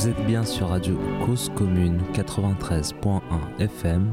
[0.00, 3.20] Vous êtes bien sur Radio Cause Commune 93.1
[3.58, 4.08] FM.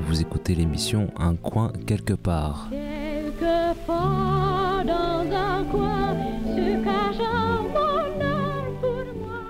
[0.00, 2.70] Vous écoutez l'émission Un coin quelque part.
[2.70, 6.16] Quelquefois dans un coin
[6.46, 9.42] se cache un bonheur pour moi.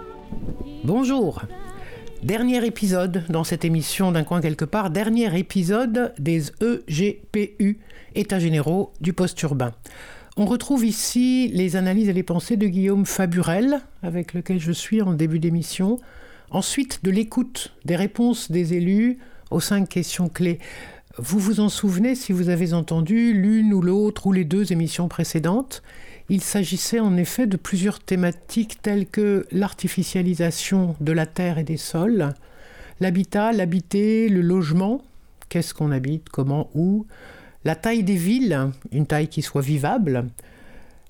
[0.82, 1.42] Bonjour.
[2.24, 7.78] Dernier épisode dans cette émission d'un coin quelque part, dernier épisode des EGPU,
[8.16, 9.70] États généraux du post-urbain.
[10.38, 15.00] On retrouve ici les analyses et les pensées de Guillaume Faburel, avec lequel je suis
[15.00, 15.98] en début d'émission.
[16.50, 19.18] Ensuite, de l'écoute des réponses des élus
[19.50, 20.58] aux cinq questions clés.
[21.16, 25.08] Vous vous en souvenez si vous avez entendu l'une ou l'autre ou les deux émissions
[25.08, 25.82] précédentes?
[26.28, 31.78] Il s'agissait en effet de plusieurs thématiques telles que l'artificialisation de la terre et des
[31.78, 32.34] sols,
[33.00, 35.00] l'habitat, l'habiter, le logement,
[35.48, 37.06] qu'est-ce qu'on habite, comment, où,
[37.66, 40.28] la taille des villes, une taille qui soit vivable,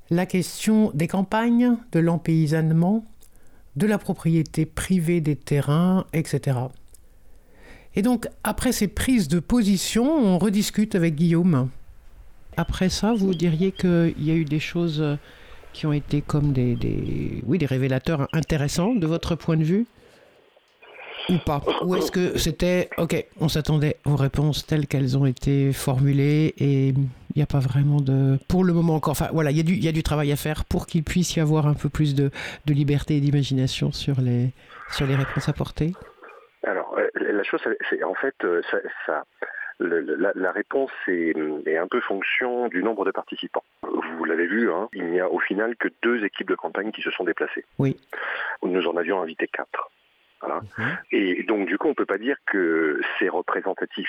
[0.08, 3.04] la question des campagnes, de l'empaysannement,
[3.76, 6.56] de la propriété privée des terrains, etc.
[7.94, 11.68] Et donc, après ces prises de position, on rediscute avec Guillaume.
[12.56, 15.04] Après ça, vous diriez qu'il y a eu des choses
[15.74, 19.86] qui ont été comme des, des- oui, des révélateurs intéressants de votre point de vue?
[21.28, 25.72] Ou pas Ou est-ce que c'était, ok, on s'attendait aux réponses telles qu'elles ont été
[25.72, 26.94] formulées et il
[27.36, 28.38] n'y a pas vraiment de...
[28.48, 30.30] Pour le moment encore, enfin voilà, il y, a du- il y a du travail
[30.32, 32.30] à faire pour qu'il puisse y avoir un peu plus de,
[32.66, 34.50] de liberté et d'imagination sur les,
[34.92, 35.92] sur les réponses apportées
[36.64, 39.24] Alors, euh, la chose, c'est- en fait, euh, ça, ça-
[39.78, 41.34] le- le- la, la réponse est,
[41.66, 43.64] est un peu fonction du nombre de participants.
[43.82, 47.02] Vous l'avez vu, hein, il n'y a au final que deux équipes de campagne qui
[47.02, 47.64] se sont déplacées.
[47.78, 47.96] Oui.
[48.62, 49.90] Nous en avions invité quatre.
[50.40, 50.60] Voilà.
[50.78, 50.98] Mhm.
[51.12, 54.08] Et donc, du coup, on peut pas dire que c'est représentatif.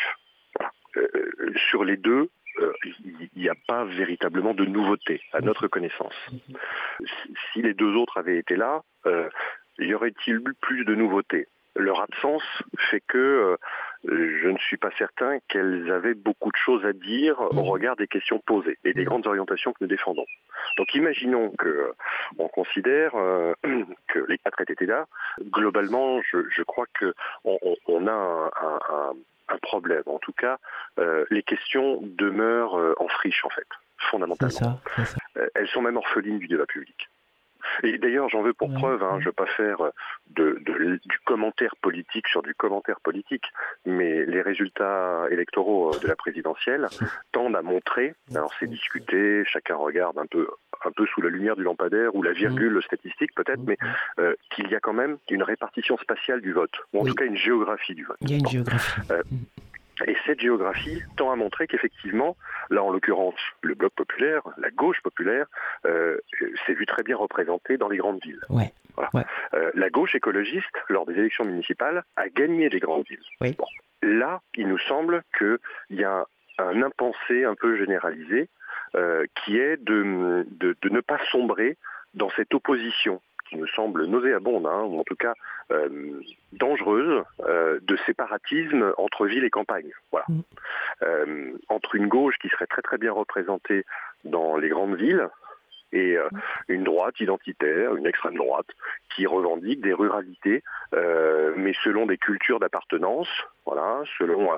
[0.58, 0.72] Voilà.
[0.98, 6.16] Euh, sur les deux, euh, il n'y a pas véritablement de nouveauté, à notre connaissance.
[7.00, 9.30] Si, si les deux autres avaient été là, euh,
[9.80, 11.48] y aurait-il eu plus de nouveautés?
[11.76, 12.44] Leur absence
[12.78, 13.58] fait que euh,
[14.06, 18.08] je ne suis pas certain qu'elles avaient beaucoup de choses à dire au regard des
[18.08, 20.26] questions posées et des grandes orientations que nous défendons.
[20.78, 21.94] Donc imaginons que euh,
[22.38, 23.54] on considère euh,
[24.08, 25.06] que les quatre étaient là.
[25.46, 27.14] Globalement, je, je crois que
[27.44, 29.14] on, on- on a un, un- un-
[29.50, 30.04] un problème.
[30.08, 30.58] En tout cas,
[31.00, 34.52] euh, les questions demeurent en friche en fait, fondamentalement.
[34.58, 35.18] ça, c'est ça.
[35.56, 37.08] Elles sont même orphelines du débat public.
[37.84, 38.76] Et d'ailleurs, j'en veux pour Ouais.
[38.76, 39.78] preuve, hein, je ne veux pas faire
[40.32, 43.46] de, de- du commentaire politique sur du commentaire politique,
[43.86, 46.88] mais les résultats électoraux euh, de la présidentielle
[47.32, 50.48] tendent à montrer, alors c'est discuté, chacun regarde un peu,
[50.86, 53.78] un peu sous la lumière du lampadaire ou la virgule statistique peut-être, mais
[54.20, 57.10] euh, qu'il y a quand même une répartition spatiale du vote, ou en Oui.
[57.10, 58.18] tout cas une géographie du vote.
[58.22, 59.02] Il y a une géographie.
[60.06, 62.38] Et cette géographie tend à montrer qu'effectivement,
[62.70, 65.48] là en l'occurrence, le bloc populaire, la gauche populaire,
[65.86, 66.18] euh,
[66.66, 68.42] s'est vu très bien représenté dans les grandes villes.
[68.50, 68.72] Ouais.
[69.54, 73.24] Euh, la gauche écologiste, lors des élections municipales, a gagné les grandes villes.
[73.42, 73.56] Oui.
[73.58, 73.66] Bon.
[74.02, 75.58] Là, il nous semble qu'il
[75.92, 76.26] y a
[76.60, 78.50] un impensé un peu généralisé
[78.96, 81.78] euh, qui est de, de, de ne pas sombrer
[82.14, 85.34] dans cette opposition qui me semble nauséabonde, hein, ou en tout cas
[85.72, 86.22] euh,
[86.54, 89.92] dangereuse, euh, de séparatisme entre ville et campagne.
[90.12, 90.26] Voilà.
[90.30, 90.42] Mm.
[91.04, 93.86] Euh, entre une gauche qui serait très très bien représentée
[94.24, 95.28] dans les grandes villes
[95.94, 96.28] et euh,
[96.68, 98.68] une droite identitaire, une extrême droite,
[99.16, 100.64] qui revendique des ruralités,
[100.94, 103.30] mais selon des cultures d'appartenance,
[103.66, 104.50] voilà, selon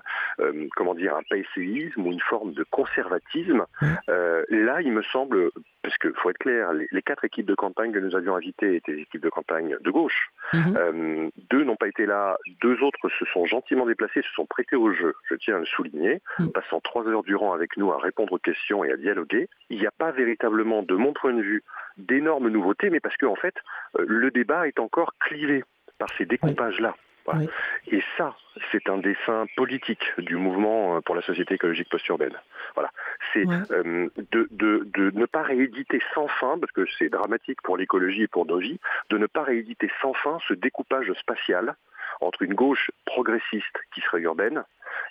[0.75, 3.66] comment dire un passéisme ou une forme de conservatisme.
[4.09, 5.51] Euh, là, il me semble,
[5.89, 8.75] parce que faut être clair, les, les quatre équipes de campagne que nous avions invitées
[8.75, 10.29] étaient des équipes de campagne de gauche.
[10.53, 10.77] Mhm.
[10.77, 14.75] Euh, deux n'ont pas été là, deux autres se sont gentiment déplacés, se sont prêtés
[14.75, 16.49] au jeu, je tiens à le souligner, Mm.
[16.49, 19.49] passant trois heures durant avec nous à répondre aux questions et à dialoguer.
[19.69, 21.63] Il n'y a pas véritablement, de mon point de vue,
[21.97, 23.55] d'énormes nouveautés, mais parce que en fait,
[23.97, 25.63] euh, le débat est encore clivé
[25.97, 26.95] par ces découpages-là.
[27.29, 27.41] Voilà.
[27.88, 27.97] Oui.
[27.97, 28.35] Et ça,
[28.72, 32.34] c'est un dessin politique du mouvement euh, pour la société écologique post-urbaine.
[32.76, 32.91] Voilà.
[33.34, 33.55] C'est Ouais.
[33.72, 38.23] euh, de, de, de ne pas rééditer sans fin, parce que c'est dramatique pour l'écologie
[38.23, 38.79] et pour nos vies,
[39.09, 41.76] de ne pas rééditer sans fin ce découpage spatial
[42.22, 44.64] entre une gauche progressiste qui serait urbaine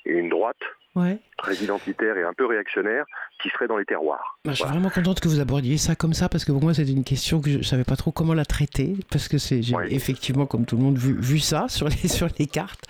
[0.04, 0.56] et une droite
[0.94, 1.18] Ouais.
[1.36, 3.04] très identitaire et un peu réactionnaire
[3.40, 4.38] qui serait dans les terroirs.
[4.44, 4.72] Bah, je suis Voilà.
[4.80, 7.40] vraiment contente que vous abordiez ça comme ça parce que pour moi c'était une question
[7.40, 9.92] que je savais pas trop comment la traiter parce que c'est j'ai Ouais.
[9.92, 12.82] effectivement comme tout le monde vu, vu ça sur les sur les cartes.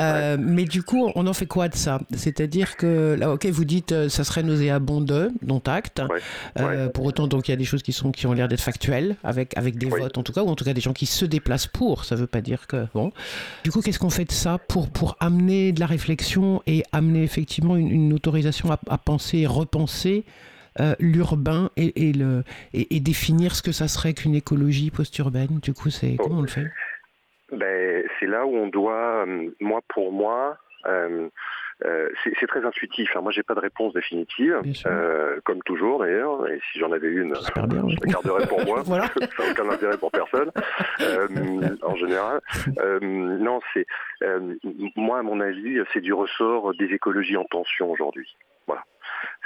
[0.00, 2.00] Euh, Mais du coup on en fait quoi de ça?
[2.16, 6.02] C'est-à-dire que là ok vous dites euh, ça serait nauséabond de dont acte.
[6.10, 6.20] Ouais.
[6.58, 8.62] Euh, Pour autant donc il y a des choses qui sont qui ont l'air d'être
[8.62, 11.06] factuelles avec avec des votes en tout cas ou en tout cas des gens qui
[11.06, 12.04] se déplacent pour.
[12.04, 13.12] Ça veut pas dire que bon.
[13.62, 17.28] Du coup qu'est-ce qu'on fait de ça pour pour amener de la réflexion et amener
[17.34, 20.24] effectivement une, autorisation à, penser et repenser
[20.80, 22.12] euh, l'urbain et, et,
[22.72, 25.58] et définir ce que ça serait qu'une écologie post-urbaine.
[25.62, 26.66] Du coup, c'est comment on le fait?
[27.52, 31.28] Ben, c'est là où on doit, euh, moi pour moi, euh,
[31.84, 33.16] euh, c'est très intuitif.
[33.16, 33.20] hein.
[33.20, 36.48] Moi, j'ai pas de réponse définitive, euh, comme toujours d'ailleurs.
[36.48, 38.82] Et si j'en avais une, bien, je la garderais pour moi.
[38.86, 39.06] Voilà.
[39.36, 40.50] Ça n'a aucun intérêt pour personne,
[41.00, 42.40] euh, en général.
[43.00, 43.86] Non, c'est
[44.96, 48.36] moi, à mon avis, c'est du ressort des écologies en tension aujourd'hui.
[48.66, 48.84] Voilà.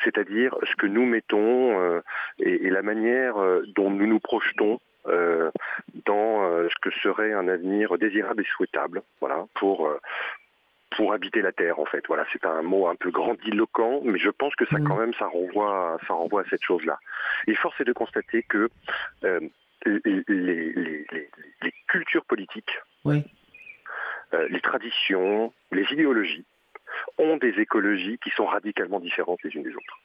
[0.04, 2.00] C'est-à-dire ce que nous mettons
[2.38, 3.34] et, et la manière
[3.74, 5.50] dont nous nous projetons euh,
[6.06, 9.88] dans euh, ce que serait un avenir désirable et souhaitable, voilà, pour
[10.90, 12.04] pour habiter la terre en fait.
[12.08, 14.88] Voilà, c'est un mot un peu grandiloquent, mais je pense que ça Mhm.
[14.88, 16.98] quand même ça renvoie ça renvoie à cette chose-là.
[17.46, 18.68] Et force est de constater que
[19.24, 19.40] euh,
[19.84, 21.30] les, les- les- les-
[21.62, 22.72] les cultures politiques,
[23.04, 23.24] Oui.
[24.34, 26.44] euh, les traditions, les idéologies
[27.18, 29.98] ont des écologies qui sont radicalement différentes les unes des autres.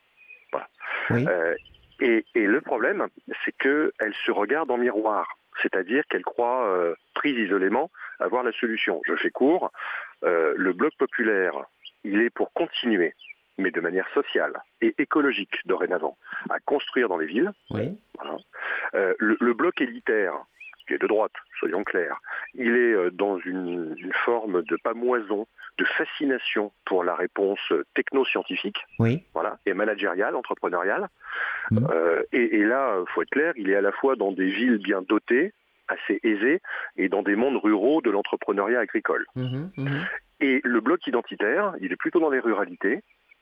[1.10, 1.26] Oui.
[1.28, 1.56] Euh,
[2.00, 3.08] et, et le problème,
[3.44, 7.90] c'est qu'elles se regardent en miroir, c'est-à-dire qu'elles croient, euh, prises isolément,
[8.20, 9.02] avoir la solution.
[9.06, 9.72] Je fais court,
[10.24, 11.54] euh, le bloc populaire,
[12.04, 13.14] il est pour continuer,
[13.58, 16.18] mais de manière sociale et écologique dorénavant,
[16.50, 17.52] à construire dans les villes.
[17.72, 17.98] Oui.
[18.18, 18.38] Voilà.
[18.96, 20.34] Euh, le, le bloc élitaire,
[20.88, 22.20] qui est de droite, soyons clairs,
[22.54, 25.48] il est euh, dans une, une forme de pamoison,
[25.78, 29.24] de fascination pour la réponse euh, techno-scientifique Oui.
[29.34, 31.08] voilà, et managériale, entrepreneuriale.
[31.72, 31.88] Mhm.
[31.92, 34.50] Euh, et, et là, il faut être clair, il est à la fois dans des
[34.50, 35.54] villes bien dotées,
[35.88, 36.62] assez aisées,
[36.98, 39.26] et dans des mondes ruraux de l'entrepreneuriat agricole.
[39.36, 40.06] Mhm, mhm.
[40.40, 43.02] Et le bloc identitaire, il est plutôt dans les ruralités.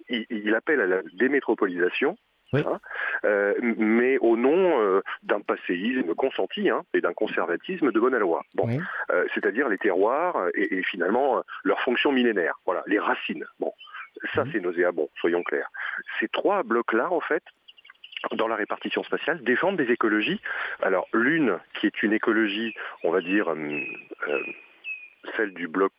[0.09, 2.17] Il, il appelle à la démétropolisation.
[2.53, 2.61] Oui.
[2.67, 2.79] hein,
[3.23, 8.43] euh, mais au nom euh, d'un passéisme consenti hein, et d'un conservatisme de bonne loi.
[8.55, 8.79] Bon, Oui.
[9.11, 12.55] euh, c'est-à-dire les terroirs et, et finalement leur fonction millénaire.
[12.65, 13.45] Voilà, les racines.
[13.59, 13.71] Bon,
[14.35, 14.51] ça Mhm.
[14.51, 15.69] c'est nauséabond, soyons clairs.
[16.19, 17.43] Ces trois blocs-là, en fait,
[18.33, 20.41] dans la répartition spatiale, défendent des écologies.
[20.81, 23.81] Alors l'une qui est une écologie, on va dire, hum,
[25.37, 25.93] celle du bloc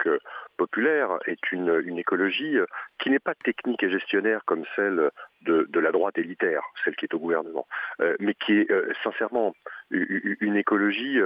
[0.62, 2.66] populaire, est une, une écologie euh,
[2.98, 5.10] qui n'est pas technique et gestionnaire comme celle
[5.42, 7.66] de, de la droite élitaire, celle qui est au gouvernement,
[8.00, 9.54] euh, mais qui est euh, sincèrement
[9.90, 11.18] une écologie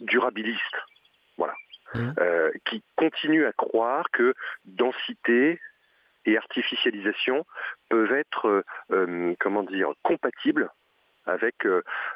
[0.00, 0.76] durabiliste.
[1.38, 1.54] Voilà.
[2.18, 4.34] Euh, qui continue à croire que
[4.64, 5.60] densité
[6.24, 7.44] et artificialisation
[7.90, 8.64] peuvent être,
[9.40, 10.70] comment dire, compatibles
[11.26, 11.56] avec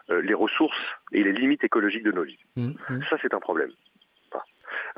[0.08, 2.44] les ressources et les limites écologiques de nos vies.
[2.56, 3.02] Mhm, mhm.
[3.10, 3.72] Ça, c'est un problème.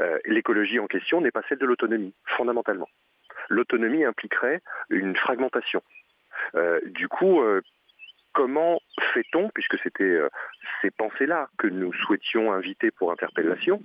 [0.00, 2.89] Euh, L'écologie en question n'est pas celle de l'autonomie, fondamentalement.
[3.49, 4.61] L'autonomie impliquerait
[4.91, 5.83] une fragmentation.
[6.55, 7.61] Euh, du coup, euh,
[8.33, 8.81] comment
[9.12, 10.21] fait-on, puisque c'était
[10.81, 13.83] ces pensées-là que nous souhaitions inviter pour interpellation,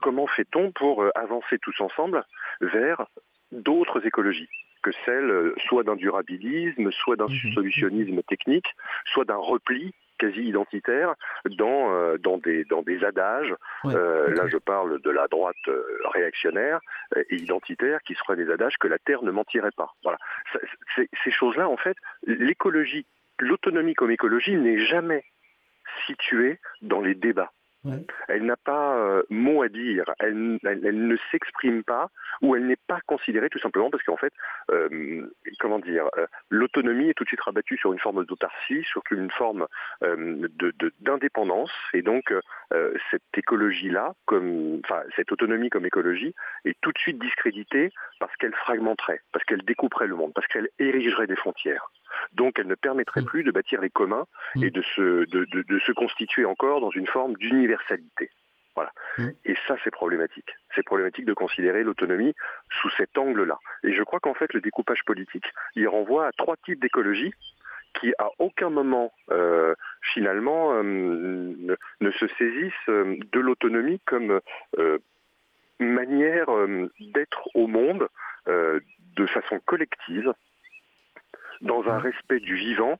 [0.00, 2.24] comment fait-on pour avancer tous ensemble
[2.60, 3.06] vers
[3.52, 4.48] d'autres écologies
[4.82, 7.52] que celle soit d'un durabilisme, soit d'un Mhm.
[7.54, 8.66] solutionnisme technique,
[9.12, 13.54] soit d'un repli quasi identitaire dans, euh, dans, des, dans des adages
[13.84, 13.94] Ouais.
[13.94, 14.34] euh.
[14.34, 15.82] Là, je parle de la droite euh,
[16.14, 16.80] réactionnaire
[17.28, 19.92] et identitaire, qui seraient des adages que la Terre ne mentirait pas.
[20.02, 20.18] Voilà.
[20.96, 23.06] Ces choses-là, en fait, l'écologie,
[23.38, 25.24] l'autonomie comme écologie n'est jamais
[26.06, 27.52] située dans les débats.
[28.28, 32.10] Elle n'a pas euh, mot à dire, elle, ne s'exprime pas
[32.42, 34.32] ou elle n'est pas considérée tout simplement parce qu'en fait,
[34.70, 35.28] euh,
[35.60, 39.30] comment dire, euh, l'autonomie est tout de suite rabattue sur une forme d'autarcie, sur une
[39.30, 39.66] forme
[41.00, 41.72] d'indépendance.
[41.92, 42.32] Et donc
[43.10, 49.20] cette écologie-là, enfin cette autonomie comme écologie, est tout de suite discréditée parce qu'elle fragmenterait,
[49.32, 51.90] parce qu'elle découperait le monde, parce qu'elle érigerait des frontières.
[52.32, 53.26] Donc elle ne permettrait Mm.
[53.26, 54.64] plus de bâtir les communs Mm.
[54.64, 58.30] et de se, de, de- de se constituer encore dans une forme d'universalité.
[58.74, 58.92] Voilà.
[59.18, 59.28] Mm.
[59.44, 60.50] Et ça, c'est problématique.
[60.74, 62.34] C'est problématique de considérer l'autonomie
[62.80, 63.58] sous cet angle-là.
[63.84, 67.32] Et je crois qu'en fait, le découpage politique, il renvoie à trois types d'écologie
[68.00, 74.40] qui, à aucun moment, euh, finalement, euh, ne, ne se saisissent euh, de l'autonomie comme
[75.78, 76.46] manière
[77.00, 78.08] d'être au monde
[78.46, 80.32] de façon collective,
[81.60, 82.98] dans un respect du vivant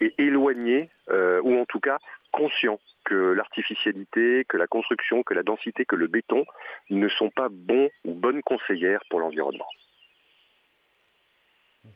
[0.00, 1.98] et éloigné, euh, ou en tout cas
[2.32, 6.44] conscient que l'artificialité, que la construction, que la densité, que le béton
[6.90, 9.66] ne sont pas bons ou bonnes conseillères pour l'environnement.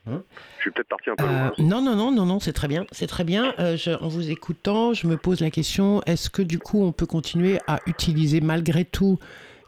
[0.06, 0.22] Mhm.
[0.56, 1.52] Je suis peut-être parti un peu Euh, loin.
[1.58, 3.54] non, non, non, non, non, c'est très bien, c'est très bien.
[3.58, 6.92] Euh, je- en vous écoutant, je me pose la question est-ce que du coup, on
[6.92, 9.18] peut continuer à utiliser malgré tout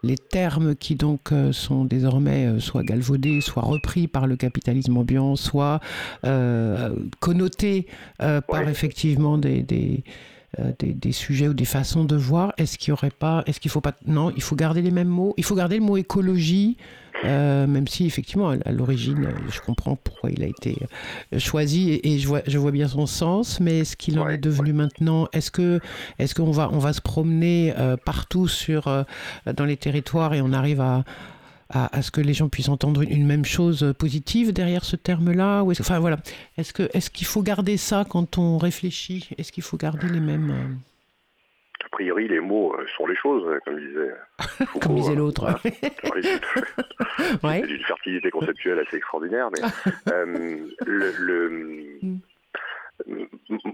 [0.04, 4.96] les termes qui donc euh, sont désormais euh, soit galvaudés, soit repris par le capitalisme
[4.96, 5.80] ambiant, soit
[6.24, 7.86] euh, connotés
[8.22, 8.70] euh, par Ouais.
[8.70, 10.04] effectivement des, des,
[10.60, 13.58] euh, des, des sujets ou des façons de voir Est-ce qu'il y aurait pas, est-ce
[13.58, 15.96] qu'il faut pas, non, il faut garder les mêmes mots, il faut garder le mot
[15.96, 16.76] écologie.
[17.24, 20.76] Euh, même si effectivement à l'origine je comprends pourquoi il a été
[21.38, 24.72] choisi et, je, vois, je vois bien son sens mais ce qu'il en est devenu
[24.72, 25.28] maintenant?
[25.32, 25.80] Est-ce que
[26.18, 27.72] est-ce qu'on va on va se promener
[28.04, 29.04] partout sur
[29.46, 31.04] dans les territoires et on arrive à,
[31.70, 35.62] à, ce que les gens puissent entendre une même chose positive derrière ce terme-là?
[35.62, 36.18] Ou Enfin voilà,
[36.56, 39.28] est-ce que est-ce qu'il faut garder ça quand on réfléchit?
[39.38, 40.74] Est-ce qu'il faut garder les mêmes euh,
[41.94, 44.12] priori, les mots euh, sont les choses, euh, comme disait.
[44.82, 45.46] comme disait l'autre.
[45.46, 45.54] Hein.
[45.62, 49.60] C'est d'une fertilité conceptuelle assez extraordinaire, mais
[50.86, 52.18] le, le mm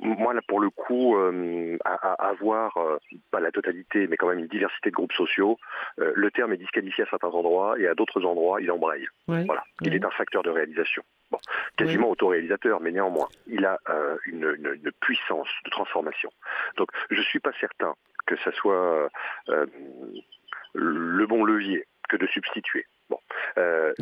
[0.00, 2.98] moi, là, pour le coup, euh, à, avoir, euh,
[3.30, 5.58] pas la totalité, mais quand même une diversité de groupes sociaux,
[6.00, 9.06] euh, le terme est disqualifié à certains endroits et à d'autres endroits, il embraye.
[9.26, 9.64] voilà.
[9.82, 11.02] Il est un facteur de réalisation.
[11.30, 11.38] Bon,
[11.76, 13.78] quasiment autoréalisateur, mais néanmoins, il a
[14.26, 16.30] une, une, puissance de transformation.
[16.76, 17.94] Donc, je suis pas certain
[18.30, 19.10] que ça soit
[20.74, 22.86] le bon levier que de substituer.
[23.10, 23.18] Bon.
[23.58, 23.92] Euh,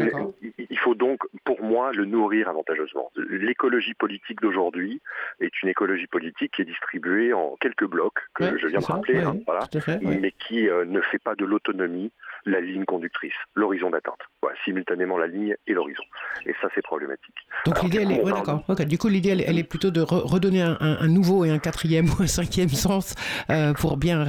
[0.58, 3.10] il faut donc, pour moi, le nourrir avantageusement.
[3.16, 5.00] L'écologie politique d'aujourd'hui
[5.40, 9.20] est une écologie politique qui est distribuée en quelques blocs, que je viens de rappeler,
[9.20, 9.66] hein, voilà,
[10.02, 12.12] mais qui euh, ne fait pas de l'autonomie
[12.44, 14.18] la ligne conductrice, l'horizon d'atteinte.
[14.42, 16.02] Voilà, simultanément la ligne et l'horizon.
[16.46, 17.34] Et ça, c'est problématique.
[17.66, 18.62] Donc l'idée, elle est, d'accord.
[18.86, 22.26] Du coup, l'idée, elle, est plutôt de redonner un, nouveau et un quatrième ou un
[22.26, 23.14] cinquième sens
[23.50, 24.24] euh, pour bien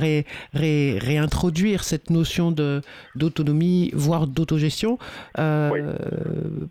[0.53, 2.51] réintroduire cette notion
[3.15, 4.68] d'autonomie, voire d'autogestion,
[5.37, 5.93] euh,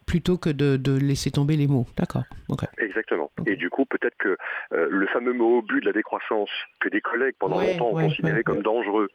[0.07, 1.87] plutôt que de, laisser tomber les mots.
[1.97, 2.25] D'accord.
[2.79, 3.31] Exactement.
[3.47, 4.37] Et du coup, peut-être que
[4.73, 6.51] euh, le fameux mot but de la décroissance,
[6.81, 9.09] que des collègues pendant longtemps ont considéré comme dangereux,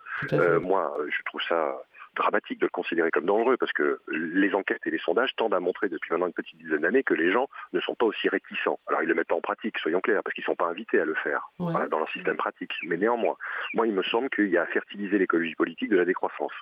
[0.61, 1.75] moi, je trouve ça
[2.15, 5.60] dramatique de le considérer comme dangereux parce que les enquêtes et les sondages tendent à
[5.60, 8.79] montrer depuis maintenant une petite dizaine d'années que les gens ne sont pas aussi réticents.
[8.88, 11.00] Alors ils le mettent pas en pratique, soyons clairs, parce qu'ils ne sont pas invités
[11.00, 12.74] à le faire dans leur système pratique.
[12.84, 13.36] Mais néanmoins,
[13.74, 16.53] moi il me semble qu'il y a à fertiliser l'écologie politique de la décroissance.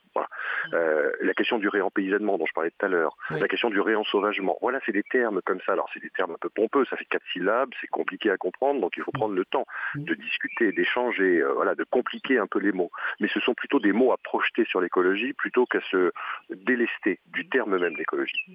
[0.73, 4.57] Euh, la question du réempaysanement dont je parlais tout à l'heure, la question du réensauvagement,
[4.61, 5.73] voilà c'est des termes comme ça.
[5.73, 8.81] Alors c'est des termes un peu pompeux, ça fait quatre syllabes, c'est compliqué à comprendre,
[8.81, 9.65] donc il faut prendre le temps
[9.95, 12.91] de discuter, d'échanger, euh, voilà, de compliquer un peu les mots.
[13.19, 16.11] Mais ce sont plutôt des mots à projeter sur l'écologie plutôt qu'à se
[16.49, 18.45] délester du terme même d'écologie.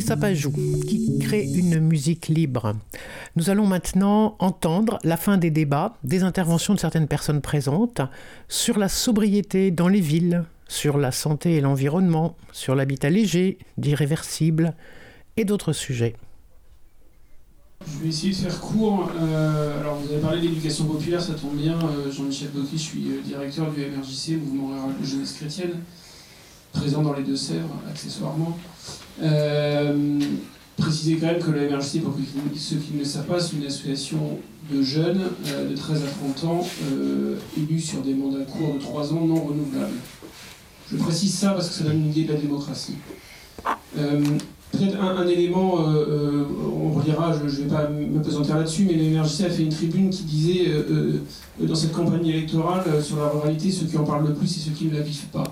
[0.00, 0.52] Sapajou,
[0.86, 2.74] qui crée une musique libre.
[3.36, 8.00] Nous allons maintenant entendre la fin des débats, des interventions de certaines personnes présentes
[8.48, 14.74] sur la sobriété dans les villes, sur la santé et l'environnement, sur l'habitat léger, d'irréversible
[15.36, 16.16] et d'autres sujets.
[17.84, 19.10] Je vais essayer de faire court.
[19.20, 21.78] Euh, alors, vous avez parlé d'éducation populaire, ça tombe bien.
[21.78, 25.80] Euh, Jean-Michel Bocky, je suis euh, directeur du MRJC, Mouvement Jeunesse Chrétienne,
[26.78, 28.56] présent dans les Deux-Sèvres, accessoirement.
[29.22, 30.20] Euh,
[30.76, 32.14] préciser quand même que le MRJC, pour
[32.56, 34.38] ceux qui ne le savent pas, c'est une association
[34.70, 35.22] de jeunes
[35.70, 36.66] de 13 à 30 ans
[37.56, 39.94] élus sur des mandats courts de 3 ans non renouvelables.
[40.90, 42.96] Je précise ça parce que ça donne une idée de la démocratie.
[44.72, 46.44] Peut-être un, élément, euh, euh,
[46.84, 50.10] on relira, je ne vais pas me pesantir là-dessus, mais l'énergie a fait une tribune
[50.10, 51.20] qui disait euh,
[51.60, 54.72] dans cette campagne électorale sur la ruralité, ceux qui en parlent le plus et ceux
[54.72, 55.44] qui ne la vivent pas.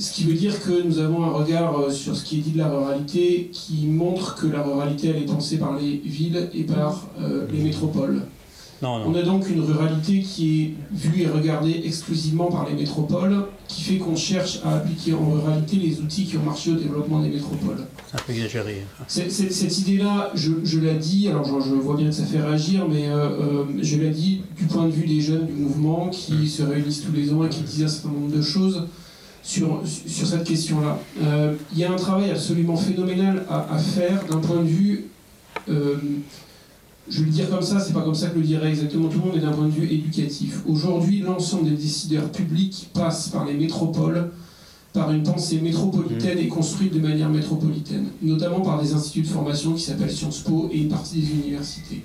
[0.00, 2.58] Ce qui veut dire que nous avons un regard sur ce qui est dit de
[2.58, 7.06] la ruralité qui montre que la ruralité elle est pensée par les villes et par
[7.52, 8.22] les métropoles.
[8.82, 13.82] On a donc une ruralité qui est vue et regardée exclusivement par les métropoles, qui
[13.82, 17.28] fait qu'on cherche à appliquer en ruralité les outils qui ont marché au développement des
[17.28, 17.84] métropoles.
[18.10, 18.86] C'est un peu exagéré.
[19.06, 23.08] Cette, idée-là, je, je l'ai dit, alors je, vois bien que ça fait réagir, mais
[23.08, 26.62] euh, euh, je l'ai dit du point de vue des jeunes du mouvement qui se
[26.62, 28.86] réunissent tous les ans et qui disent un certain nombre de choses
[29.42, 30.98] sur, sur cette question-là.
[31.22, 35.06] Euh, il y a un travail absolument phénoménal à, à faire d'un point de vue
[37.10, 39.18] je vais le dire comme ça, c'est pas comme ça que le dirait exactement tout
[39.18, 40.60] le monde, mais d'un point de vue éducatif.
[40.66, 44.30] Aujourd'hui, l'ensemble des décideurs publics passent par les métropoles,
[44.92, 49.74] par une pensée métropolitaine et construite de manière métropolitaine, notamment par des instituts de formation
[49.74, 52.02] qui s'appellent Sciences Po et une partie des universités.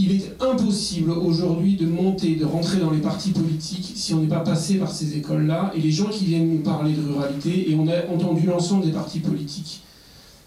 [0.00, 4.28] Il est impossible aujourd'hui de monter, de rentrer dans les partis politiques si on n'est
[4.28, 5.72] pas passé par ces écoles-là.
[5.76, 8.92] Et les gens qui viennent nous parler de ruralité, et on a entendu l'ensemble des
[8.92, 9.82] partis politiques,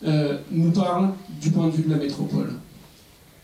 [0.06, 1.10] euh, nous parlent
[1.42, 2.54] du point de vue de la métropole.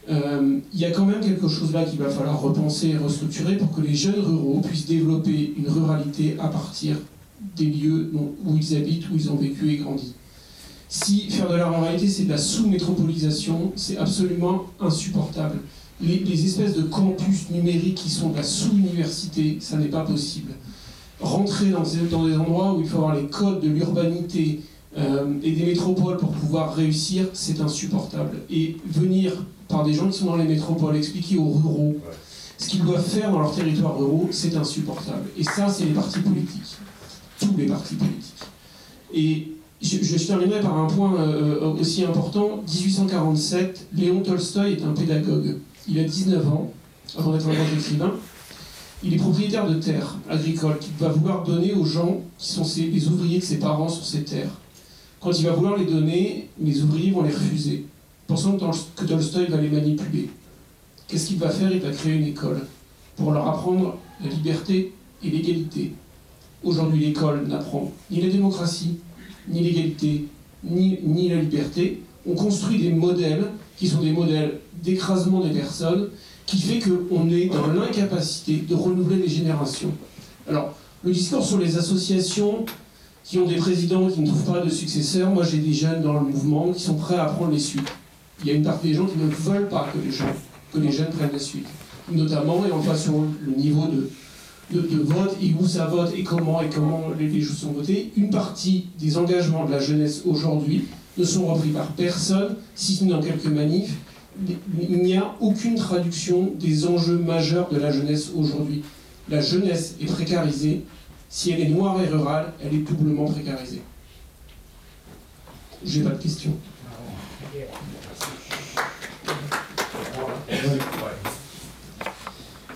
[0.10, 3.58] Euh, il y a quand même quelque chose là qu'il va falloir repenser et restructurer
[3.58, 6.96] pour que les jeunes ruraux puissent développer une ruralité à partir
[7.58, 10.13] des lieux où ils habitent, où ils ont vécu et grandi.
[10.88, 15.60] Si faire de la ruralité c'est de la sous-métropolisation, c'est absolument insupportable.
[15.99, 20.51] Les, espèces de campus numériques qui sont de la sous-université, ça n'est pas possible.
[21.19, 24.62] Rentrer dans des, endroits où il faut avoir les codes de l'urbanité,
[24.97, 28.38] euh, et des métropoles pour pouvoir réussir, c'est insupportable.
[28.49, 29.31] Et venir
[29.67, 31.97] par des gens qui sont dans les métropoles expliquer aux ruraux
[32.57, 35.29] ce qu'ils doivent faire dans leurs territoires ruraux, c'est insupportable.
[35.38, 36.75] Et ça, c'est les partis politiques.
[37.39, 38.43] Tous les partis politiques.
[39.13, 42.63] Et je, terminerai par un point euh, aussi important.
[42.67, 45.57] 1847, Léon Tolstoï est un pédagogue.
[45.89, 46.71] Il a 19 ans,
[47.17, 48.13] avant d'être un grand écrivain.
[49.04, 53.08] Il est propriétaire de terres agricoles qu'il va vouloir donner aux gens qui sont les
[53.08, 54.52] ouvriers de ses parents sur ces terres.
[55.21, 57.86] Quand il va vouloir les donner, les ouvriers vont les refuser,
[58.28, 60.30] pensant que Tolstoï va les manipuler.
[61.08, 61.71] Qu'est-ce qu'il va faire?
[61.71, 62.67] Il va créer une école
[63.15, 65.93] pour leur apprendre la liberté et l'égalité.
[66.63, 68.97] Aujourd'hui, l'école n'apprend ni la démocratie,
[69.47, 70.26] ni l'égalité,
[70.63, 72.02] ni, ni la liberté.
[72.28, 73.45] On construit des modèles
[73.78, 76.10] qui sont des modèles d'écrasement des personnes,
[76.46, 79.92] qui fait qu'on est dans l'incapacité de renouveler les générations.
[80.50, 82.66] Alors, le discours sur les associations,
[83.28, 85.30] qui ont des présidents qui ne trouvent pas de successeurs.
[85.30, 87.92] Moi, j'ai des jeunes dans le mouvement qui sont prêts à prendre les suites.
[88.42, 91.10] Il y a une partie des gens qui ne veulent pas que les, les jeunes
[91.10, 91.66] prennent la suite.
[92.10, 93.12] Notamment, et on voit sur
[93.46, 94.10] le niveau de,
[95.04, 98.88] vote et où ça vote et comment et comment les, choses sont votées, une partie
[98.98, 100.86] des engagements de la jeunesse aujourd'hui
[101.17, 103.93] ne sont repris par personne, si ce n'est dans quelques manifs.
[104.80, 108.84] Il n'y a aucune traduction des enjeux majeurs de la jeunesse aujourd'hui.
[109.30, 110.84] La jeunesse est précarisée,
[111.30, 113.82] si elle est noire et rurale, elle est doublement précarisée.
[115.84, 116.53] J'ai pas de questions.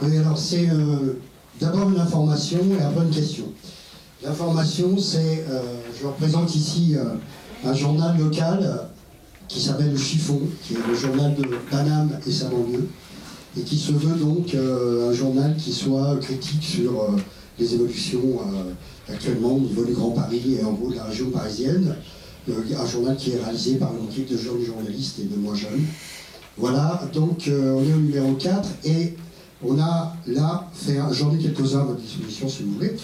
[0.02, 1.20] Oui, alors c'est euh,
[1.60, 3.46] d'abord une information et une bonne question.
[4.24, 5.62] L'information, c'est, euh,
[6.00, 7.16] je représente ici euh,
[7.64, 8.88] un journal local
[9.48, 12.88] qui s'appelle Le Chiffon, qui est le journal de Paname et sa banlieue,
[13.58, 17.16] et qui se veut donc un journal qui soit critique sur
[17.62, 21.30] les évolutions euh, actuellement au niveau du Grand Paris et en gros de la région
[21.30, 21.96] parisienne.
[22.50, 25.56] Euh, un journal qui est réalisé par une équipe de jeunes journalistes et de moins
[25.56, 25.86] jeunes.
[26.58, 29.16] Voilà, donc euh, on est au numéro 4 et
[29.64, 32.96] on a là fait, j'en ai quelques-uns à votre disposition si vous voulez.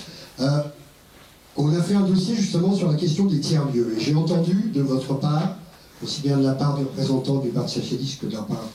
[1.57, 3.95] On a fait un dossier justement sur la question des tiers-lieux.
[3.97, 5.57] Et j'ai entendu de votre part,
[6.03, 8.69] aussi bien de la part des représentants du Parti Socialiste que de la part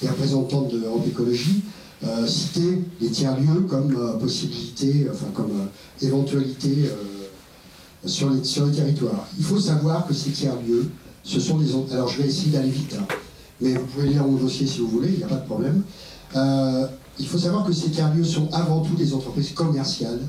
[0.00, 1.62] des représentants de l'Europe Écologie,
[2.04, 6.90] euh, citer les tiers-lieux comme euh, possibilité, enfin comme euh, éventualité
[8.06, 9.26] sur les, sur les territoires.
[9.38, 10.88] Il faut savoir que ces tiers-lieux,
[11.22, 11.66] ce sont des...
[11.92, 13.04] Alors je vais essayer d'aller vite, hein,
[13.60, 15.82] mais vous pouvez lire mon dossier si vous voulez, il n'y a pas de problème.
[17.18, 20.20] Il faut savoir que ces tiers-lieux sont avant tout des entreprises commerciales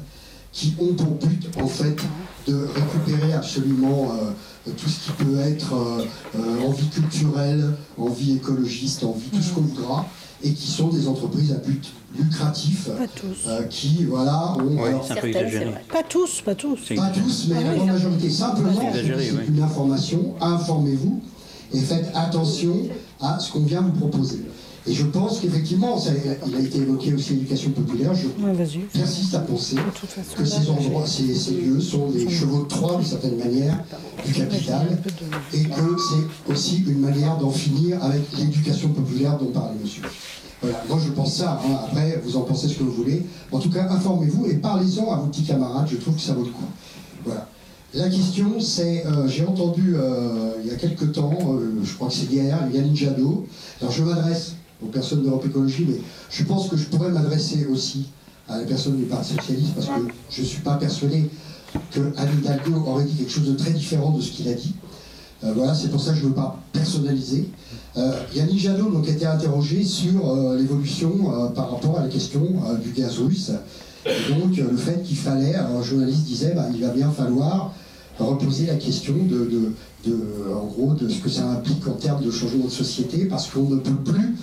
[0.51, 1.95] qui ont pour but, en fait,
[2.47, 4.11] de récupérer absolument
[4.67, 6.03] euh, tout ce qui peut être euh,
[6.37, 10.05] euh, envie culturelle, envie écologiste, envie tout ce qu'on voudra,
[10.43, 11.85] et qui sont des entreprises à but
[12.17, 13.47] lucratif, Pas tous.
[13.47, 14.63] euh, qui, voilà, ont...
[14.75, 15.73] Oui, alors, c'est un peu exagéré.
[15.91, 16.79] Pas tous, pas tous.
[16.95, 18.29] Pas tous, mais la grande majorité.
[18.29, 19.43] Simplement, C'est exagéré, c'est oui.
[19.55, 21.21] une information, informez-vous
[21.73, 22.75] et faites attention
[23.21, 24.41] à ce qu'on vient vous proposer.
[24.87, 26.01] Et je pense qu'effectivement,
[26.47, 28.53] il a été évoqué aussi l'éducation populaire, je Ouais,
[28.93, 29.75] persiste à penser
[30.35, 33.77] que ces endroits, ces, ces lieux sont des chevaux de Troie d'une certaine manière
[34.25, 34.97] du capital
[35.53, 40.03] et que c'est aussi une manière d'en finir avec l'éducation populaire dont parlait monsieur.
[40.61, 41.79] Voilà, moi je pense ça, hein.
[41.85, 43.23] après vous en pensez ce que vous voulez.
[43.51, 46.43] En tout cas, informez-vous et parlez-en à vos petits camarades, je trouve que ça vaut
[46.43, 46.65] le coup.
[47.25, 47.47] Voilà.
[47.93, 52.07] La question c'est, euh, j'ai entendu euh, il y a quelque temps, euh, je crois
[52.07, 53.45] que c'est hier, Yannick Jadot,
[53.81, 55.97] alors je m'adresse aux personnes d'Europe Écologie, mais
[56.29, 58.07] je pense que je pourrais m'adresser aussi
[58.47, 61.29] à la personne du Parti Socialiste parce que je ne suis pas persuadé
[61.91, 64.73] que Anne Hidalgo aurait dit quelque chose de très différent de ce qu'il a dit.
[65.43, 67.49] Euh, voilà, c'est pour ça que je ne veux pas personnaliser.
[67.97, 72.41] Euh, Yannick Jadot donc, était interrogé sur euh, l'évolution par rapport à la question
[72.83, 73.51] du gaz russe.
[74.05, 77.73] Et donc le fait qu'il fallait, un journaliste disait, bah, il va bien falloir
[78.19, 79.73] reposer la question de,
[80.53, 83.69] en gros, de ce que ça implique en termes de changement de société, parce qu'on
[83.69, 84.35] ne peut plus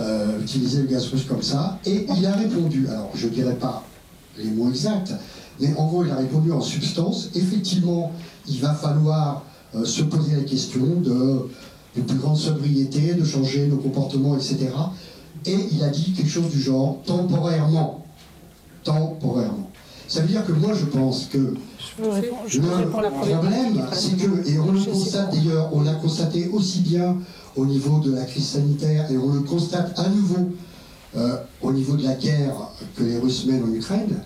[0.00, 1.78] euh, utiliser le gaz russe comme ça.
[1.86, 3.84] Et il a répondu, alors je ne dirais pas
[4.38, 5.14] les mots exacts,
[5.60, 8.12] mais en gros il a répondu en substance, effectivement
[8.48, 11.48] il va falloir euh, se poser la question de
[11.94, 14.66] d'une plus grande sobriété, de changer nos comportements, etc.
[15.46, 18.04] Et il a dit quelque chose du genre temporairement.
[18.82, 19.70] Temporairement.
[20.08, 21.54] Ça veut dire que moi je pense que
[22.48, 26.48] Je le la première problème, c'est que, et on le constate d'ailleurs, on l'a constaté
[26.52, 27.16] aussi bien
[27.56, 30.50] au niveau de la crise sanitaire, et on le constate à nouveau
[31.16, 32.54] euh, au niveau de la guerre
[32.96, 34.22] que les Russes mènent en Ukraine,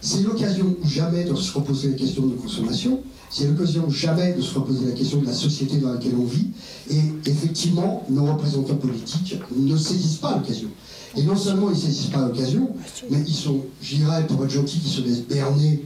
[0.00, 4.54] c'est l'occasion jamais de se reposer la question de consommation, c'est l'occasion jamais de se
[4.54, 6.50] reposer la question de la société dans laquelle on vit,
[6.90, 10.68] et effectivement, nos représentants politiques ne saisissent pas l'occasion.
[11.16, 12.70] Et non seulement ils ne saisissent pas l'occasion,
[13.10, 15.84] mais ils sont, je dirais, pour être gentils, ils se laissent berner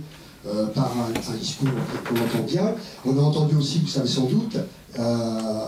[0.48, 1.68] euh, par un, discours
[2.08, 2.74] qu'on entend bien.
[3.04, 4.56] On a entendu aussi, vous savez sans doute,
[4.98, 5.64] euh,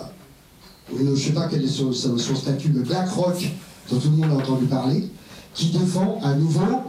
[0.97, 3.51] je ne sais pas quel est son statut, le BlackRock,
[3.91, 5.09] dont tout le monde a entendu parler,
[5.55, 6.83] qui défend à nouveau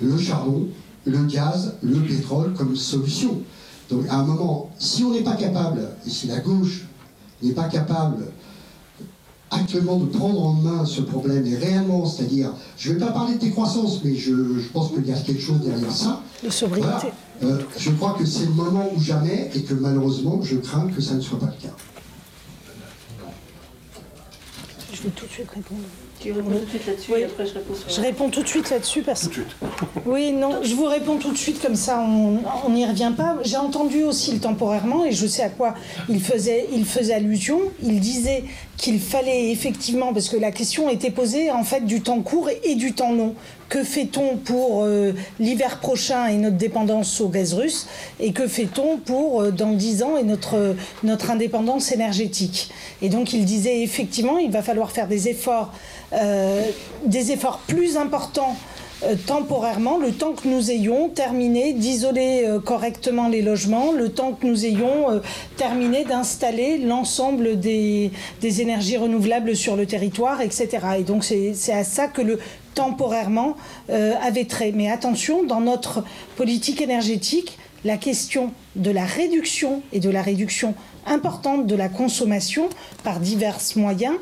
[0.00, 0.66] le charbon,
[1.04, 3.40] le gaz, le pétrole comme solution.
[3.90, 6.86] Donc à un moment, si on n'est pas capable, et si la gauche
[7.42, 8.24] n'est pas capable
[9.50, 13.34] actuellement de prendre en main ce problème et réellement, c'est-à-dire, je ne vais pas parler
[13.34, 16.22] de décroissance, mais je, je pense qu'il y a quelque chose derrière ça.
[16.42, 16.88] De sobriété.
[17.40, 17.54] Voilà.
[17.56, 21.00] Euh, je crois que c'est le moment ou jamais et que malheureusement, je crains que
[21.00, 21.74] ça ne soit pas le cas.
[24.92, 25.80] Je vais tout de suite répondre.
[26.20, 28.48] Tu réponds tout de suite là-dessus et après je réponds sur Je réponds tout de
[28.48, 29.40] suite là-dessus parce que.
[30.04, 33.38] Oui, non, je vous réponds tout de suite comme ça, on on n'y revient pas.
[33.42, 35.74] J'ai entendu aussi le temporairement et je sais à quoi
[36.10, 37.60] il faisait, il faisait allusion.
[37.82, 38.44] Il disait
[38.76, 42.74] qu'il fallait effectivement, parce que la question était posée en fait du temps court et
[42.74, 43.34] du temps long.
[43.70, 47.86] Que fait-on pour euh, l'hiver prochain et notre dépendance au gaz russe
[48.18, 52.72] Et que fait-on pour euh, dans 10 ans et notre, notre indépendance énergétique?
[53.00, 55.72] Et donc il disait effectivement, il va falloir faire des efforts,
[56.12, 56.64] euh,
[57.06, 58.69] des efforts plus importants euh,
[59.26, 64.46] temporairement, le temps que nous ayons terminé d'isoler euh, correctement les logements, le temps que
[64.46, 65.20] nous ayons euh,
[65.56, 68.10] terminé d'installer l'ensemble des,
[68.42, 70.68] énergies renouvelables sur le territoire, etc.
[70.98, 72.38] Et donc c'est à ça que le
[72.74, 73.56] temporairement
[73.90, 74.72] euh, avait trait.
[74.74, 76.04] Mais attention, dans notre
[76.36, 80.74] politique énergétique, la question de la réduction et de la réduction
[81.06, 82.68] importante de la consommation
[83.02, 84.16] par divers moyens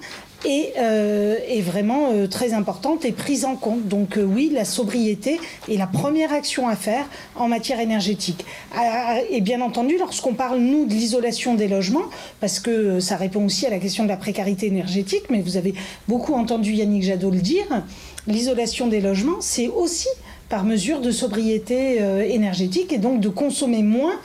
[0.45, 3.89] est, euh, est vraiment euh, très importante et prise en compte.
[3.89, 8.45] Donc euh, oui, la sobriété est la première action à faire en matière énergétique.
[8.77, 12.07] Ah, Et bien entendu, lorsqu'on parle, nous, de l'isolation des logements,
[12.41, 15.57] parce que euh, ça répond aussi à la question de la précarité énergétique, mais vous
[15.57, 15.75] avez
[16.07, 17.67] beaucoup entendu Yannick Jadot le dire,
[18.27, 20.09] l'isolation des logements, c'est aussi
[20.49, 24.17] par mesure de sobriété euh, énergétique et donc de consommer moins euh,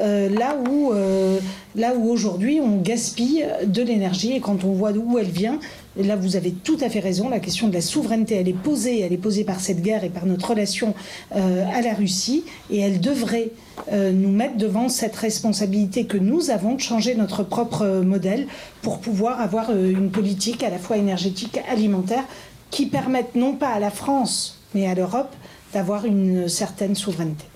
[0.00, 1.38] là où, euh,
[1.76, 5.58] là où aujourd'hui on gaspille de l'énergie et quand on voit d'où elle vient,
[5.96, 9.00] là vous avez tout à fait raison, la question de la souveraineté elle est posée,
[9.00, 10.94] elle est posée par cette guerre et par notre relation
[11.36, 13.50] euh, à la Russie et elle devrait
[13.92, 18.46] euh, nous mettre devant cette responsabilité que nous avons de changer notre propre euh, modèle
[18.82, 22.24] pour pouvoir avoir euh, une politique à la fois énergétique, alimentaire
[22.70, 25.34] qui permette non pas à la France mais à l'Europe
[25.72, 27.49] d'avoir une certaine souveraineté.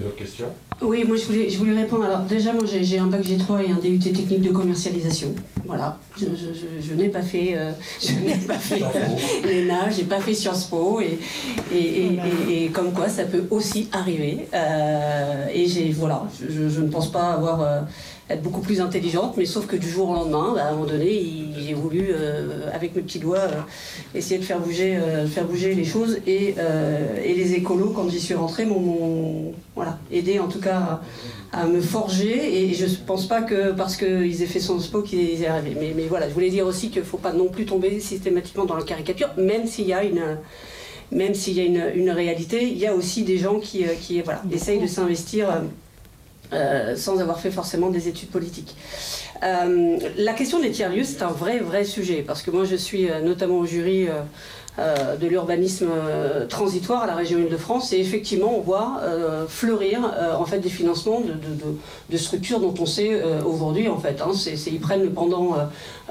[0.00, 0.46] D'autres questions
[0.82, 2.04] Oui, moi je voulais, je voulais répondre.
[2.04, 5.34] Alors déjà, moi j'ai j'ai un bac G3 et un DUT technique de commercialisation.
[5.64, 5.98] Voilà.
[6.16, 10.04] Je, je- je- je n'ai pas fait, euh, je n'ai pas fait euh, l'ENA, j'ai
[10.04, 11.18] pas fait Sciences Po et,
[11.72, 14.48] et, et- et- et comme quoi ça peut aussi arriver.
[14.54, 17.80] Euh, et j'ai voilà, je, je- je ne pense pas avoir euh,
[18.28, 20.86] être beaucoup plus intelligente, mais sauf que du jour au lendemain, bah, à un moment
[20.86, 21.22] donné,
[21.58, 23.60] j'ai voulu euh, avec mes petits doigts euh,
[24.16, 28.08] essayer de faire bouger, euh, faire bouger les choses et, euh, et les écolos quand
[28.08, 31.00] j'y suis rentrée m'ont voilà aidé en tout cas
[31.52, 34.80] à, à me forger et je ne pense pas que parce qu'ils aient fait son
[34.80, 35.76] spot qu'ils y est arrivé.
[35.78, 38.64] Mais, mais voilà, je voulais dire aussi qu'il ne faut pas non plus tomber systématiquement
[38.64, 40.38] dans la caricature, même s'il y a une
[41.12, 44.20] même s'il y a une, une réalité, il y a aussi des gens qui, qui
[44.22, 45.46] voilà, essayent de s'investir
[46.52, 48.74] euh, euh, sans avoir fait forcément des études politiques.
[49.42, 53.10] Euh, la question des tiers-lieux, c'est un vrai, vrai sujet, parce que moi je suis
[53.10, 54.08] euh, notamment au jury
[54.78, 60.00] euh, de l'urbanisme euh, transitoire à la région Île-de-France, et effectivement on voit euh, fleurir
[60.38, 64.32] en fait des financements de, structures dont on sait aujourd'hui en fait, hein,
[64.66, 65.56] ils prennent le pendant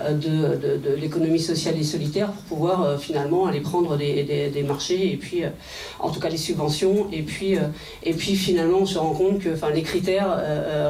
[0.10, 5.44] de, l'économie sociale et solitaire pour pouvoir finalement aller prendre des, marchés et puis
[6.00, 7.08] en tout cas les subventions.
[7.12, 7.58] Et puis
[8.04, 10.42] et puis finalement on se rend compte que les critères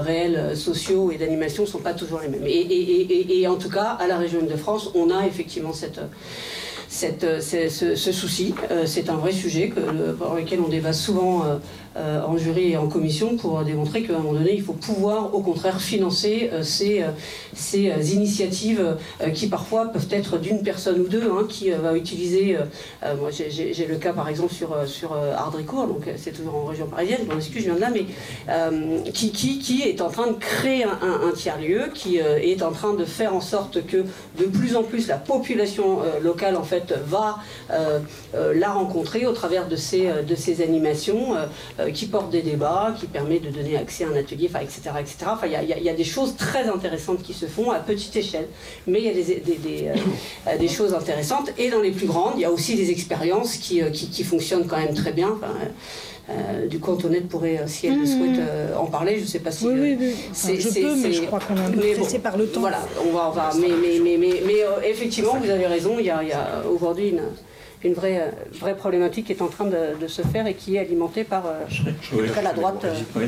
[0.02, 2.48] réels sociaux et d'animation sont pas toujours les mêmes.
[2.48, 6.00] Et en tout cas à la région de France on a effectivement cette
[6.96, 8.56] cette, euh, ce, ce souci.
[8.72, 11.44] Euh, c'est un vrai sujet que, le- par lequel on débat souvent
[11.98, 15.34] euh, en jury et en commission pour démontrer qu'à un moment donné, il faut pouvoir
[15.34, 17.08] au contraire financer euh, ces, euh,
[17.54, 18.98] ces initiatives
[19.34, 22.58] qui parfois peuvent être d'une personne ou deux hein, qui va utiliser.
[23.20, 26.88] moi, j'ai- le cas par exemple sur, sur Ardricourt, donc euh, c'est toujours en région
[26.88, 28.06] parisienne, je m'en excuse, je viens de là, mais
[29.12, 32.94] qui, qui, qui est en train de créer un, un- tiers-lieu, qui est en train
[32.94, 33.98] de faire en sorte que
[34.40, 37.38] de plus en plus la population locale en fait va
[38.34, 41.36] la rencontrer au travers de ces, de ces animations
[41.94, 44.82] qui portent des débats, qui permet de donner accès à un atelier, enfin, etc.
[45.00, 45.16] etc.
[45.28, 48.16] Enfin, il y a- il y, des choses très intéressantes qui se font à petite
[48.16, 48.48] échelle,
[48.88, 49.94] mais il y a des, des, des, euh,
[50.48, 51.52] euh, des choses intéressantes.
[51.58, 54.24] Et dans les plus grandes, il y a aussi des expériences qui, euh, qui, qui
[54.24, 55.30] fonctionnent quand même très bien.
[55.36, 55.66] Enfin, euh,
[56.32, 59.18] euh, du coup, Antoinette pourrait, euh, si elle le souhaite, euh, en parler.
[59.18, 59.68] Je ne sais pas si.
[59.68, 60.16] Oui, euh, oui, oui.
[60.34, 62.62] c'est- Enfin, je peux, mais je crois qu'on est pressé par le temps.
[62.62, 63.52] Voilà, on va, on va.
[63.60, 65.98] Mais, mais, mais, mais, mais, euh, effectivement, vous avez raison.
[66.00, 67.22] Il y a, il y a aujourd'hui une,
[67.88, 70.76] une vraie, euh, vraie problématique qui est en train de, de se faire et qui
[70.76, 71.64] est alimentée par euh,
[72.44, 72.84] la droite.
[72.84, 73.26] euh, Oui.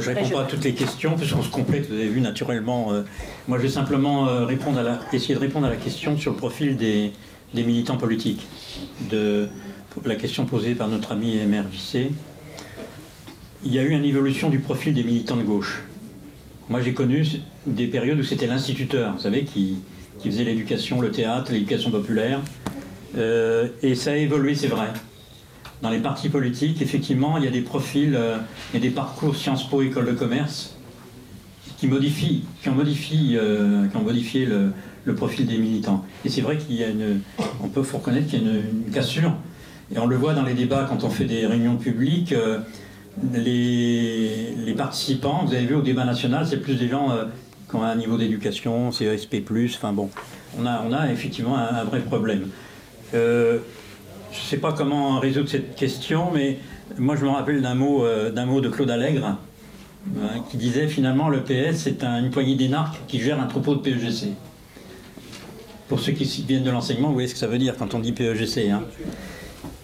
[0.00, 2.92] Je réponds pas à toutes les questions parce qu'on se complète, vous avez vu naturellement.
[2.92, 3.02] euh,
[3.48, 6.32] moi, je vais simplement euh, répondre à la, essayer de répondre à la question sur
[6.32, 7.12] le profil des,
[7.54, 8.46] des militants politiques.
[9.10, 9.48] De,
[10.04, 11.38] la question posée par notre ami
[11.72, 12.10] Vissé.
[13.64, 15.82] Il y a eu une évolution du profil des militants de gauche.
[16.68, 17.24] Moi, j'ai connu
[17.66, 19.78] des périodes où c'était l'instituteur, vous savez, qui,
[20.18, 22.40] qui faisait l'éducation, le théâtre, l'éducation populaire.
[23.16, 24.88] Euh, et ça a évolué, c'est vrai.
[25.82, 28.38] Dans les partis politiques, effectivement, il y a des profils, euh,
[28.72, 30.74] il des parcours Sciences Po, école de commerce,
[31.76, 34.72] qui modifient, qui ont modifié, euh, qui ont modifié le,
[35.14, 36.04] profil des militants.
[36.24, 37.20] Et c'est vrai qu'il y a une,
[37.62, 39.34] on peut reconnaître qu'il y a une, cassure.
[39.94, 42.32] Et on le voit dans les débats quand on fait des réunions publiques.
[42.32, 42.58] euh,
[43.32, 47.10] les, participants, vous avez vu au débat national, c'est plus des gens
[47.70, 49.42] qui ont un niveau d'éducation, CESP+,
[49.74, 50.10] enfin bon,
[50.58, 52.48] on a, on a effectivement un vrai problème.
[53.14, 53.58] Euh,
[54.32, 56.58] je ne sais pas comment résoudre cette question, mais
[56.98, 59.38] moi je me rappelle d'un mot, euh, mot de Claude Allègre, hein,
[60.50, 63.80] qui disait finalement le PS c'est un- une poignée d'énarques qui gère un troupeau de
[63.80, 64.28] PEGC.
[65.88, 68.00] Pour ceux qui viennent de l'enseignement, vous voyez ce que ça veut dire quand on
[68.00, 68.70] dit PEGC.
[68.70, 68.82] hein.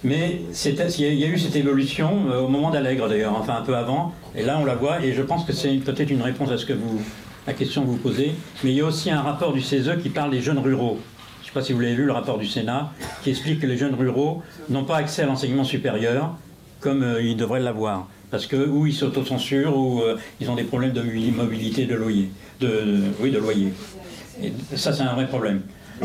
[0.05, 3.77] Mais il y a eu cette évolution euh, au moment d'Allègre d'ailleurs, enfin un peu
[3.77, 6.59] avant, et là on la voit, et je pense que c'est peut-être une réponse à
[6.59, 7.01] ce que vous,
[7.47, 8.33] la question que vous posez.
[8.65, 10.99] Mais il y a aussi un rapport du CESE qui parle des jeunes ruraux.
[11.55, 12.91] Je ne sais pas si vous l'avez vu, le rapport du Sénat,
[13.23, 16.35] qui explique que les jeunes ruraux n'ont pas accès à l'enseignement supérieur
[16.81, 18.09] comme euh, ils devraient l'avoir.
[18.31, 21.95] Parce que ou ils s'autocensurent, ou euh, ils ont des problèmes de mobili- mobilité de
[21.95, 22.31] loyer.
[22.61, 23.69] De, de- oui, de loyer.
[24.43, 25.61] Et ça, c'est un vrai problème.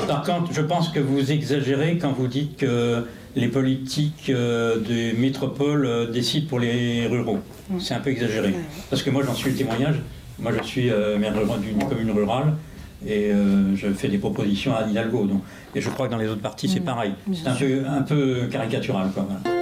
[0.06, 3.06] Par contre, je pense que vous exagérez quand vous dites que
[3.38, 7.40] les politiques euh, des métropoles décident pour les ruraux.
[7.80, 8.54] C'est un peu exagéré.
[8.90, 9.96] Parce que moi, j'en suis le témoignage.
[10.40, 12.54] Moi, je suis maire rural d'une commune rurale
[13.06, 15.26] et euh, je fais des propositions à Hidalgo.
[15.26, 15.42] Donc,
[15.76, 17.14] et je crois que dans les autres partis, c'est pareil.
[17.34, 19.12] C'est un peu, un peu caricatural.
[19.14, 19.57] Quoi, voilà.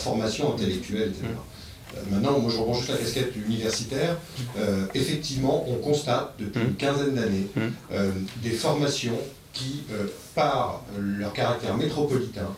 [0.00, 1.24] Formation intellectuelle, etc.
[1.26, 4.16] Euh, Maintenant, moi je reprends juste la casquette universitaire.
[4.58, 7.72] Euh, effectivement, on constate depuis une quinzaine d'années Hum.
[7.92, 8.10] euh,
[8.42, 9.18] des formations
[9.52, 12.48] qui, euh, par leur caractère métropolitain,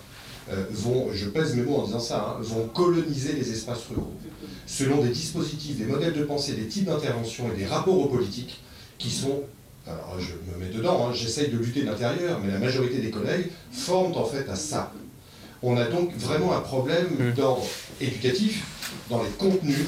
[0.71, 4.13] vont, je pèse mes mots en disant ça, hein, vont coloniser les espaces ruraux,
[4.67, 8.61] selon des dispositifs, des modèles de pensée, des types d'intervention et des rapports aux politiques
[8.99, 9.41] qui sont,
[9.87, 13.11] alors je me mets dedans, hein, j'essaye de lutter de l'intérieur, mais la majorité des
[13.11, 14.93] collègues forment en fait à ça.
[15.63, 17.65] On a donc vraiment un problème d'ordre
[18.01, 18.65] éducatif,
[19.09, 19.87] dans les contenus,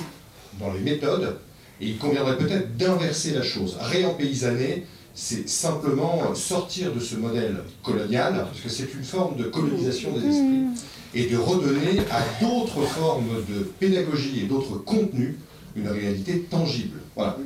[0.60, 1.36] dans les méthodes,
[1.80, 3.76] et il conviendrait peut-être d'inverser la chose.
[3.80, 10.12] Réempaysanner, c'est simplement sortir de ce modèle colonial, parce que c'est une forme de colonisation
[10.12, 15.34] des esprits, et de redonner à d'autres formes de pédagogie et d'autres contenus
[15.74, 16.98] une réalité tangible.
[17.16, 17.36] Voilà.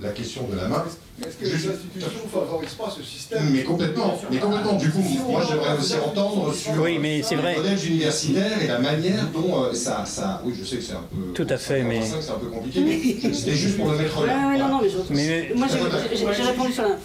[0.00, 0.84] La question de la main.
[1.24, 4.74] Est-ce que les institutions ne favorisent pas ce système Mais complètement, mais complètement.
[4.76, 7.52] Du coup, moi j'aimerais aussi entendre sur Oui, mais c'est vrai.
[7.52, 10.42] les modèles universitaires et la manière dont euh, ça, ça.
[10.44, 11.32] Oui, je sais que c'est un peu.
[11.32, 14.48] Tout à fait, mais- C'est un peu compliqué, mais c'était juste pour le mettre là.
[14.48, 16.96] ouais, non, non, mais je- Mais- moi j'ai- répondu sur la.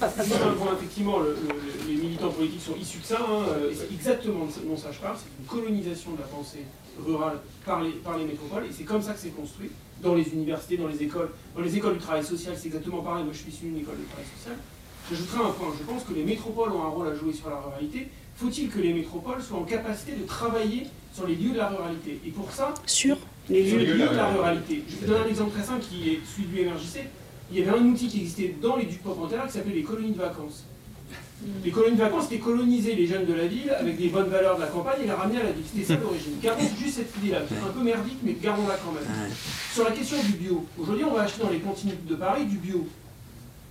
[0.78, 4.52] effectivement, le- le- les militants politiques sont issus de ça, hein, et c'est exactement de
[4.52, 6.66] ce dont ça je parle, c'est une colonisation de la pensée
[7.06, 9.72] rurale par les, par les métropoles, et c'est comme ça que c'est construit,
[10.02, 11.30] dans les universités, dans les écoles.
[11.56, 13.98] Dans les écoles du travail social, c'est exactement pareil, moi je suis issu d'une école
[13.98, 14.58] de travail social.
[15.10, 17.58] J'ajouterai un point, je pense que les métropoles ont un rôle à jouer sur la
[17.60, 18.08] ruralité.
[18.36, 22.20] Faut-il que les métropoles soient en capacité de travailler sur les lieux de la ruralité?
[22.26, 23.18] Et pour ça, Sur
[23.50, 24.84] les lieux, de la ruralité.
[24.88, 27.08] Je vous donne un exemple très simple qui est celui du MRJC.
[27.52, 30.18] Il y avait un outil qui existait dans les ducs qui s'appelait les colonies de
[30.18, 30.66] vacances.
[31.64, 34.56] Les colonies de vacances, c'était coloniser les jeunes de la ville avec des bonnes valeurs
[34.58, 35.64] de la campagne et les ramener à la ville.
[35.66, 36.34] C'était ça l'origine.
[36.42, 39.04] Gardons juste cette idée-là, un peu merdique, mais gardons-la quand même.
[39.74, 42.58] Sur la question du bio, aujourd'hui on va acheter dans les cantines de Paris du
[42.58, 42.88] bio.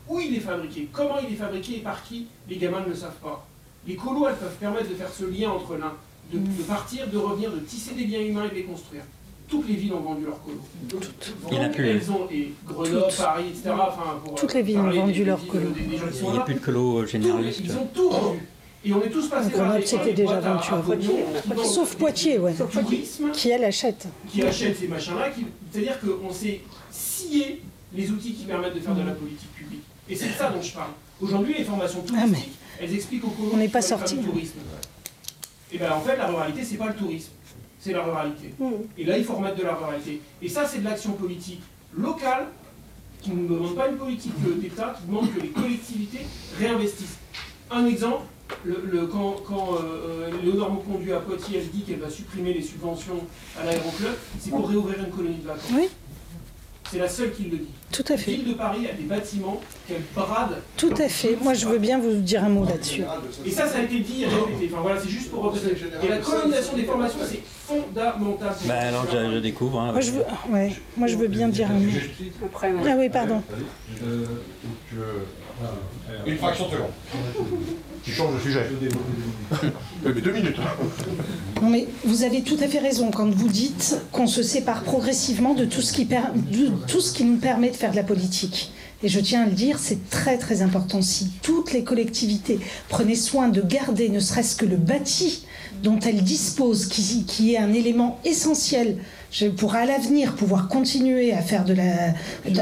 [0.08, 0.88] Où il est fabriqué?
[0.92, 2.26] Comment il est fabriqué et par qui?
[2.48, 3.46] Les gamins ne le savent pas.
[3.86, 5.92] Les colos, elles peuvent permettre de faire ce lien entre l'un,
[6.32, 9.02] de, de partir, de revenir, de tisser des liens humains et de les construire.
[9.50, 11.02] Toutes les villes ont vendu leurs colos.
[11.50, 11.88] Il y en a plus.
[11.88, 13.16] Elles ont, et Grenoble, Toutes.
[13.16, 13.70] Paris, etc.
[13.72, 15.72] Enfin, pour, Toutes les villes ont vendu leurs colos.
[15.76, 17.60] Il n'y a plus de colo Tous, généraliste.
[17.64, 18.38] ils ont tout vendu.
[18.82, 22.52] Et on est tous passés Grenoble, c'était déjà à- vendu à vendent Sauf Poitiers, ouais.
[22.52, 25.26] du tourisme Qui elle achète qui achètent ces machins-là.
[25.70, 26.60] C'est-à-dire qu'on s'est
[26.90, 27.60] scié
[27.92, 29.82] les outils qui permettent de faire de la politique publique.
[30.08, 30.90] Et c'est de ça dont je parle.
[31.20, 34.16] Aujourd'hui, les formations Ah, touristiques, elles expliquent aux colons On n'est pas sorti.
[34.16, 34.60] du tourisme.
[35.72, 37.30] Et bien en fait, la ruralité, c'est pas le tourisme,
[37.80, 38.54] c'est la ruralité.
[38.58, 38.66] Mmh.
[38.98, 40.20] Et là, il faut remettre de la ruralité.
[40.42, 41.62] Et ça, c'est de l'action politique
[41.96, 42.46] locale
[43.22, 46.20] qui ne demande pas une politique d'État, qui demande que les collectivités
[46.58, 47.18] réinvestissent.
[47.70, 48.24] Un exemple,
[48.64, 50.82] le, le- quand, quand euh, euh, Léonore
[51.16, 53.20] à Poitiers, elle dit qu'elle va supprimer les subventions
[53.60, 55.70] à l'aéroclub, c'est pour réouvrir une colonie de vacances.
[55.74, 55.88] Oui.
[56.90, 57.68] C'est la seule qui le dit.
[57.92, 58.30] Tout à La fait.
[58.32, 60.56] ville de Paris a des bâtiments qu'elle brade.
[60.76, 61.36] Tout à fait.
[61.40, 63.02] Moi, je veux bien vous dire un mot là-dessus.
[63.46, 64.70] Et ça, ça a été dit et répété.
[64.72, 65.76] Enfin voilà, c'est juste pour représenter.
[66.02, 68.54] Et la colonisation des formations, c'est fondamental.
[68.66, 69.80] Bah alors je, je découvre.
[69.80, 69.92] hein.
[69.92, 70.72] Moi, je veux, ouais.
[70.96, 71.90] Moi, je veux bien dire un mot.
[72.46, 72.80] Après, ouais.
[72.88, 73.42] Ah oui, pardon.
[76.26, 76.88] Une fraction de seconde.
[78.04, 78.66] Tu changes de sujet.
[80.04, 80.56] mais deux minutes.
[81.60, 85.54] Non, mais vous avez tout à fait raison quand vous dites qu'on se sépare progressivement
[85.54, 88.02] de tout ce qui, per- de tout ce qui nous permet de faire de la
[88.02, 88.72] politique.
[89.02, 91.00] Et je tiens à le dire, c'est très très important.
[91.02, 95.46] Si toutes les collectivités prenaient soin de garder ne serait-ce que le bâti
[95.82, 98.98] dont elles disposent, qui, qui est un élément essentiel
[99.56, 102.14] pour à l'avenir pouvoir continuer à faire de la,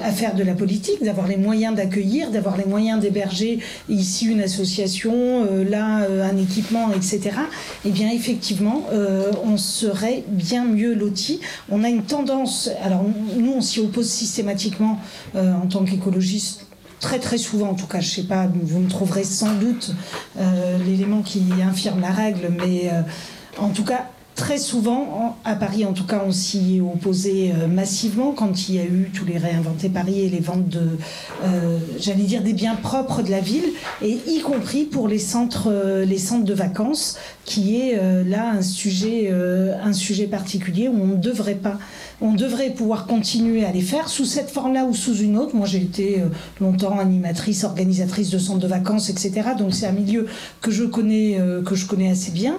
[0.03, 4.41] à faire de la politique, d'avoir les moyens d'accueillir, d'avoir les moyens d'héberger ici une
[4.41, 7.31] association, euh, là euh, un équipement, etc.
[7.85, 11.41] Eh bien effectivement, euh, on serait bien mieux loti.
[11.71, 13.05] On a une tendance, alors
[13.37, 14.99] nous on s'y oppose systématiquement
[15.35, 16.69] en tant qu'écologiste
[17.01, 19.93] très très souvent, en tout cas, je sais pas, vous me trouverez sans doute
[20.39, 23.03] euh, l'élément qui infirme la règle, mais euh,
[23.59, 24.07] en tout cas,
[24.39, 28.77] très souvent, en- à Paris en tout cas, on s'y opposé euh, massivement quand il
[28.77, 30.91] y a eu tous les réinventés Paris et les ventes de,
[31.45, 33.65] euh, j'allais dire, des biens propres de la ville,
[34.01, 38.53] et y compris pour les centres, euh, les centres de vacances, qui est euh, là
[38.53, 41.77] un sujet, euh, un sujet particulier où on ne devrait pas
[42.21, 45.55] on devrait pouvoir continuer à les faire sous cette forme-là ou sous une autre.
[45.55, 46.27] Moi, j'ai été euh,
[46.61, 49.51] longtemps animatrice, organisatrice de centres de vacances, etc.
[49.57, 50.27] Donc, c'est un milieu
[50.61, 52.59] que je connais, euh, que je connais assez bien.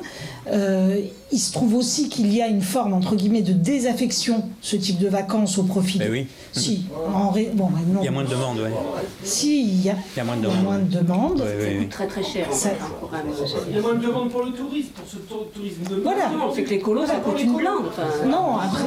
[0.52, 1.02] Euh,
[1.32, 4.98] il se trouve aussi qu'il y a une forme, entre guillemets, de désaffection, ce type
[4.98, 6.00] de vacances au profit.
[6.00, 6.28] Ben oui.
[6.54, 6.86] Si.
[7.14, 8.02] En ré- bon, ben non.
[8.02, 8.72] Il y a moins de demandes, oui.
[9.24, 10.64] Si, il y a, Il y a moins de il y a demandes.
[10.64, 11.44] moins de demandes.
[11.46, 11.88] Oui, oui, oui.
[11.90, 12.48] Très très cher.
[12.52, 13.22] Ça- un-
[13.70, 16.32] Il y a moins de demandes pour le tourisme, pour ce tou- tourisme de Voilà.
[16.48, 17.86] On fait que les colos, ça coûte une blinde.
[17.90, 18.84] Enfin, Non, après.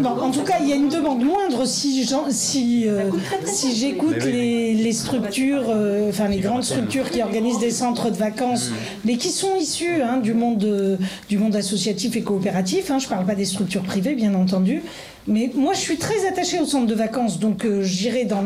[0.00, 3.10] Non, en tout cas, il y a une demande moindre si, j'en- si, euh,
[3.46, 8.16] si j'écoute les, les structures, euh, enfin les grandes structures qui organisent des centres de
[8.16, 8.70] vacances,
[9.04, 10.96] mais qui sont issues hein, du, monde, euh,
[11.28, 12.90] du monde associatif et coopératif.
[12.90, 14.82] hein, je ne parle pas des structures privées, bien entendu.
[15.26, 18.44] Mais moi, je suis très attachée au centre de vacances, donc euh, j'irai dans,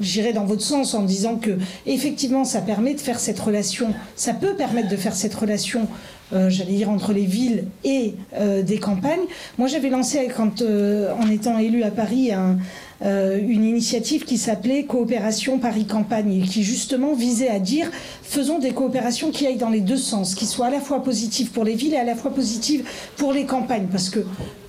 [0.00, 1.50] j'irai dans votre sens en disant que
[1.86, 5.86] effectivement, ça permet de faire cette relation, ça peut permettre de faire cette relation
[6.32, 9.26] j'allais dire entre les villes et euh, des campagnes.
[9.58, 12.58] Moi, j'avais lancé, quand, euh, en étant élu à Paris, un,
[13.02, 17.90] euh, une initiative qui s'appelait Coopération Paris Campagne et qui justement visait à dire
[18.22, 21.50] faisons des coopérations qui aillent dans les deux sens, qui soient à la fois positives
[21.50, 22.84] pour les villes et à la fois positives
[23.16, 24.20] pour les campagnes, parce que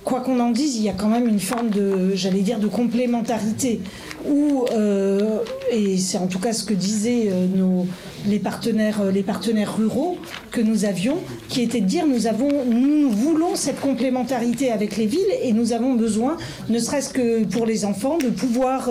[0.04, 2.68] quoi qu'on en dise, il y a quand même une forme de, j'allais dire, de
[2.68, 3.80] complémentarité.
[4.28, 5.38] Où, euh,
[5.70, 7.86] et c'est en tout cas ce que disaient euh, nos,
[8.26, 10.18] les, partenaires, euh, les partenaires ruraux
[10.50, 11.18] que nous avions,
[11.48, 15.72] qui était de dire nous, avons, nous voulons cette complémentarité avec les villes et nous
[15.72, 16.36] avons besoin,
[16.68, 18.90] ne serait-ce que pour les enfants, de pouvoir,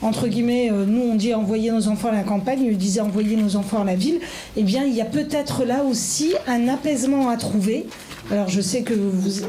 [0.00, 3.56] entre guillemets, nous on dit envoyer nos enfants à la campagne, ils disaient envoyer nos
[3.56, 4.20] enfants à la ville,
[4.56, 7.86] eh bien il y a peut-être là aussi un apaisement à trouver.
[8.30, 9.46] Alors je sais que vous...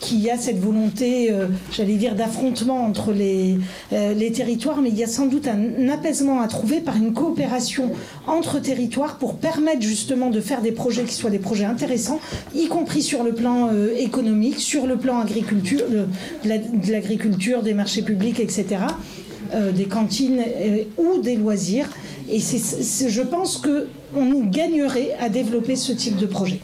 [0.00, 3.58] qu'il y a cette volonté, euh, j'allais dire, d'affrontement entre les,
[3.92, 7.12] euh, les territoires, mais il y a sans doute un apaisement à trouver par une
[7.12, 7.90] coopération
[8.26, 12.20] entre territoires pour permettre justement de faire des projets qui soient des projets intéressants,
[12.54, 16.06] y compris sur le plan euh, économique, sur le plan agriculture, de,
[16.44, 18.76] de la- de l'agriculture, des marchés publics, etc.
[19.74, 20.42] des cantines
[20.98, 21.88] ou des loisirs.
[22.30, 26.60] Et c'est, je pense que on nous gagnerait à développer ce type de projet.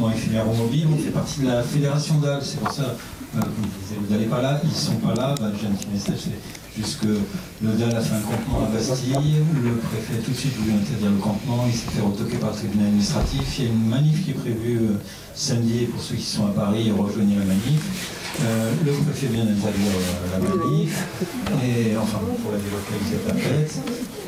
[0.00, 0.86] Logement éphémère ou mobile.
[0.92, 2.94] On fait partie de la fédération DAL, c'est pour ça,
[3.36, 3.40] euh,
[3.98, 5.34] vous n'allez pas là, ils sont pas là.
[5.38, 7.18] Bah, J'ai un petit message, c'est juste que
[7.62, 11.10] le DAL a fait un campement à Bastille, le préfet tout de suite voulu interdire
[11.10, 13.58] le campement, il s'est fait retoquer par le tribunal administratif.
[13.58, 15.00] Il y a une manif qui est prévue euh,
[15.34, 18.16] samedi, pour ceux qui sont à Paris, rejoignez la manif.
[18.42, 19.92] Euh, le préfet vient d'interdire
[20.32, 21.04] la manif,
[21.62, 23.74] et enfin pour la délocaliser à Tapette.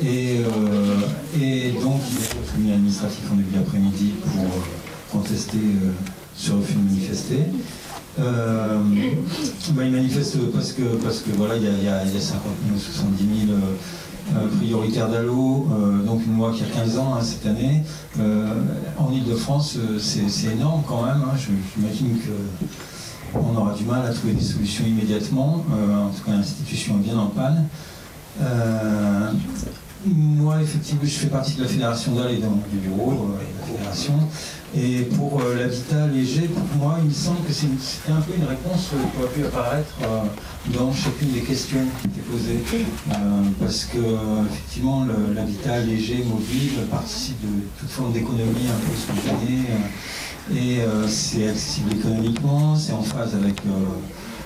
[0.03, 4.12] Et, euh, et donc il est au tribunal administratif en début d'après-midi
[5.33, 5.91] contester euh,
[6.35, 7.39] ce refus de manifester.
[8.19, 8.77] Euh,
[9.71, 12.13] bah, il manifeste parce que, parce que voilà, il y a, il y a- il
[12.13, 16.51] y a 50 000 ou 70 000 euh, euh, prioritaires d'allo, euh, donc une loi
[16.55, 17.81] qui a 15 ans hein, cette année.
[18.19, 18.47] Euh,
[18.99, 21.23] en Ile-de-France, euh, c'est énorme quand même.
[21.25, 21.35] hein.
[21.75, 22.29] J'imagine que
[23.35, 25.65] on aura du mal à trouver des solutions immédiatement.
[25.73, 27.65] Euh, en tout cas, l'institution est bien en panne.
[30.05, 33.65] Moi, effectivement, je fais partie de la fédération d'Al et du bureau euh, de la
[33.65, 34.13] fédération.
[34.75, 38.45] Et pour euh, l'habitat léger, pour moi, il me semble que c'était un peu une
[38.45, 40.23] réponse euh, qui aurait pu apparaître euh,
[40.75, 42.63] dans chacune des questions qui étaient posées.
[43.59, 43.99] Parce que,
[44.49, 49.63] effectivement, l'habitat léger, mobile, participe de toute forme d'économie un peu spontanée.
[50.53, 53.61] et c'est accessible économiquement, c'est en phase avec,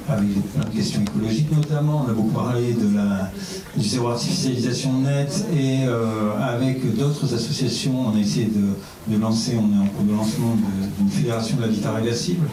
[0.09, 2.05] avec plein de questions écologiques notamment.
[2.05, 3.31] On a beaucoup parlé de la,
[3.75, 9.73] du zéro artificialisation net et euh, avec d'autres associations, on a essayé de, lancer, on
[9.75, 10.55] est en cours de lancement
[10.97, 12.47] d'une fédération de l'habitat réversible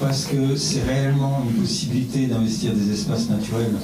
[0.00, 3.74] parce que c'est réellement une possibilité d'investir des espaces naturels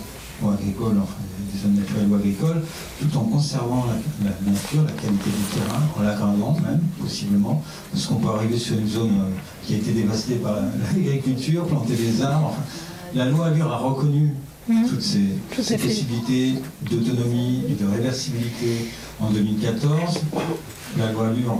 [0.43, 1.14] ou agricoles, enfin
[1.53, 2.62] des zones naturelles ou agricoles,
[3.01, 7.62] tout en conservant la, la nature, la qualité du terrain, en l'aggravant même, possiblement,
[7.93, 9.31] parce qu'on peut arriver sur une zone euh,
[9.64, 10.57] qui a été dévastée par
[10.95, 12.55] l'agriculture, planter des arbres.
[13.15, 14.35] La loi Allure a reconnu
[14.89, 15.21] toutes ces,
[15.55, 16.55] Tout possibilités
[16.91, 18.87] d'autonomie et de réversibilité
[19.21, 20.21] en 2014.
[20.99, 21.59] La loi Allure,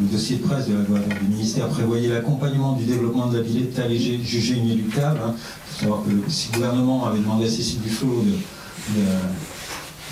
[0.00, 3.88] le dossier de presse de la loi du ministère prévoyait l'accompagnement du développement de l'habitat
[3.88, 5.18] léger jugé inéluctable.
[5.26, 9.00] Il faut savoir que si le gouvernement avait demandé à Cécile Duflot de,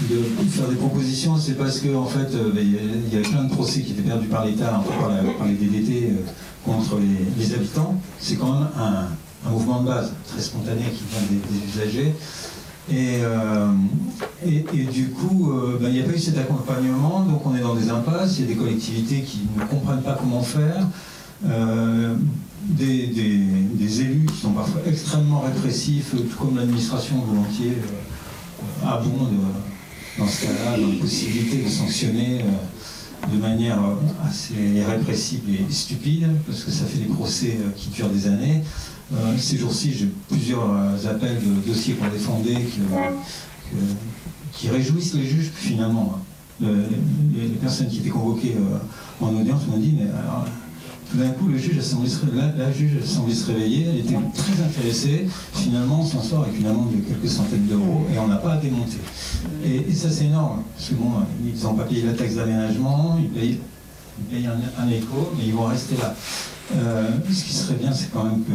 [0.08, 0.14] de-
[0.44, 3.44] de faire des propositions, c'est parce que en fait, euh, ben, il y avait plein
[3.44, 6.16] de procès qui étaient perdus par l'État, enfin, par, la- par les DDT euh,
[6.64, 7.94] contre les, les habitants.
[8.18, 9.06] C'est quand même un,
[9.46, 12.14] un mouvement de base très spontané qui vient des, usagers.
[12.90, 13.68] Et, euh,
[14.46, 17.54] et, et du coup, euh, ben, il n'y a pas eu cet accompagnement, donc on
[17.56, 20.86] est dans des impasses, il y a des collectivités qui ne comprennent pas comment faire,
[21.46, 22.14] euh,
[22.62, 27.76] des, des- élus qui sont parfois extrêmement répressifs, tout comme l'administration volontiers
[28.86, 29.30] abonde
[30.18, 32.44] dans ce cas-là, dans la possibilité de sanctionner
[33.32, 33.78] de manière
[34.26, 34.54] assez
[34.86, 38.62] répressible et stupide, parce que ça fait des procès qui durent des années.
[39.12, 43.76] Euh, ces jours-ci, j'ai plusieurs euh, appels de dossiers qu'on défendait que-
[44.52, 46.18] qui réjouissent les juges finalement.
[46.60, 46.86] Le-
[47.36, 50.46] les, personnes qui étaient convoquées euh, en audience m'ont dit, mais alors,
[51.10, 53.98] tout d'un coup, le juge a semblé se, la, juge a semblé se réveiller, elle
[53.98, 55.26] était très intéressée.
[55.52, 58.54] Finalement, on s'en sort avec une amende de quelques centaines d'euros et on n'a pas
[58.54, 58.98] à démonter.
[59.64, 60.62] Et, ça, c'est énorme.
[60.76, 63.60] Parce ils n'ont pas payé la taxe d'aménagement, ils payent,
[64.32, 66.14] un, écho, mais ils vont rester là.
[66.76, 68.52] Euh, ce qui serait bien, c'est quand même que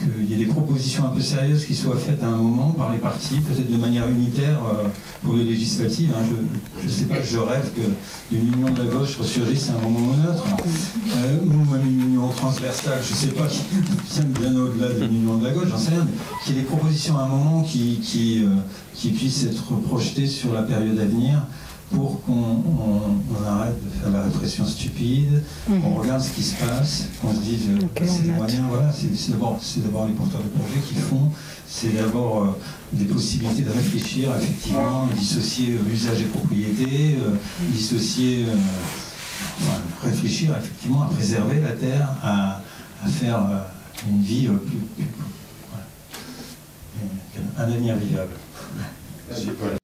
[0.00, 2.90] qu'il y ait des propositions un peu sérieuses qui soient faites à un moment par
[2.92, 4.88] les partis, peut-être de manière unitaire euh,
[5.22, 6.10] pour les législatives.
[6.16, 6.24] hein.
[6.80, 10.00] Je ne sais pas, je rêve qu'une union de la gauche ressurgisse à un moment
[10.00, 10.44] ou un autre,
[11.16, 15.14] Euh, ou même une union transversale, je ne sais pas, qui aime bien au-delà d'une
[15.22, 16.12] union de la gauche, j'en sais rien, mais
[16.44, 18.48] qu'il y ait des propositions à un moment qui, qui, euh,
[18.94, 21.42] qui puissent être projetées sur la période à venir
[21.92, 26.54] pour qu'on on- on arrête de faire la répression stupide, qu'on regarde ce qui se
[26.56, 30.80] passe, qu'on se dise, euh, c'est les moyens, voilà, c'est d'abord les porteurs de projets
[30.88, 31.30] qui font,
[31.68, 32.58] c'est d'abord euh,
[32.92, 37.34] des possibilités de réfléchir, effectivement, dissocier euh, usage et propriété, euh,
[37.72, 38.54] dissocier, euh,
[39.60, 42.62] enfin, réfléchir effectivement à préserver la terre, à,
[43.04, 45.06] à faire euh, une vie euh, plus, plus-
[45.70, 45.84] voilà.
[47.58, 48.32] un avenir vivable.
[49.28, 49.79] Merci, Paul.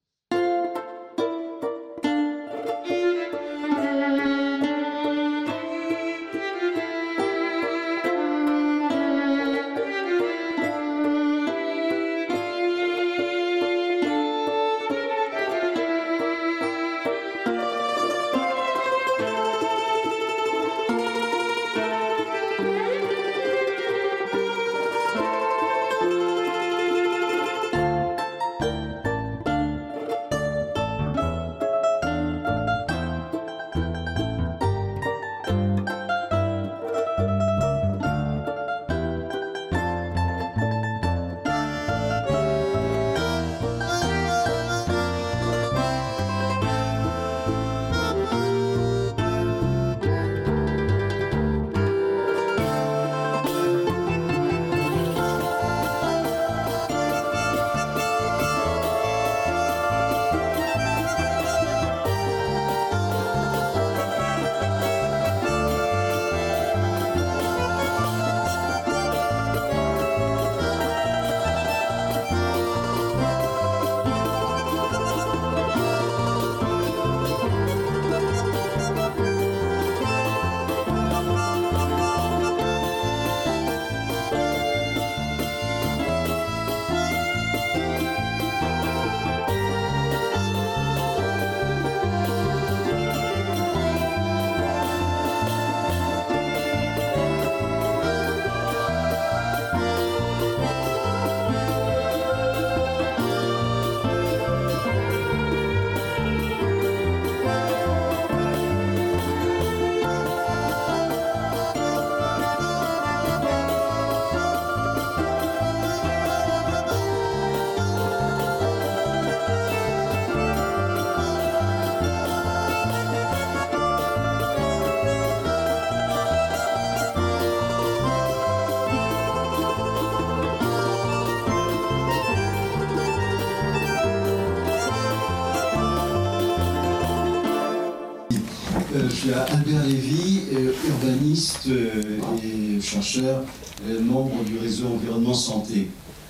[139.35, 143.43] Albert Lévy, euh, urbaniste euh, et chercheur,
[143.89, 145.89] euh, membre du réseau Environnement Santé.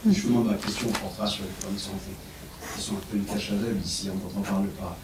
[0.09, 2.09] Justement, ma question portera sur les problèmes de santé,
[2.75, 4.97] qui sont un peu une cache aveugle ici, on n'en parle pas.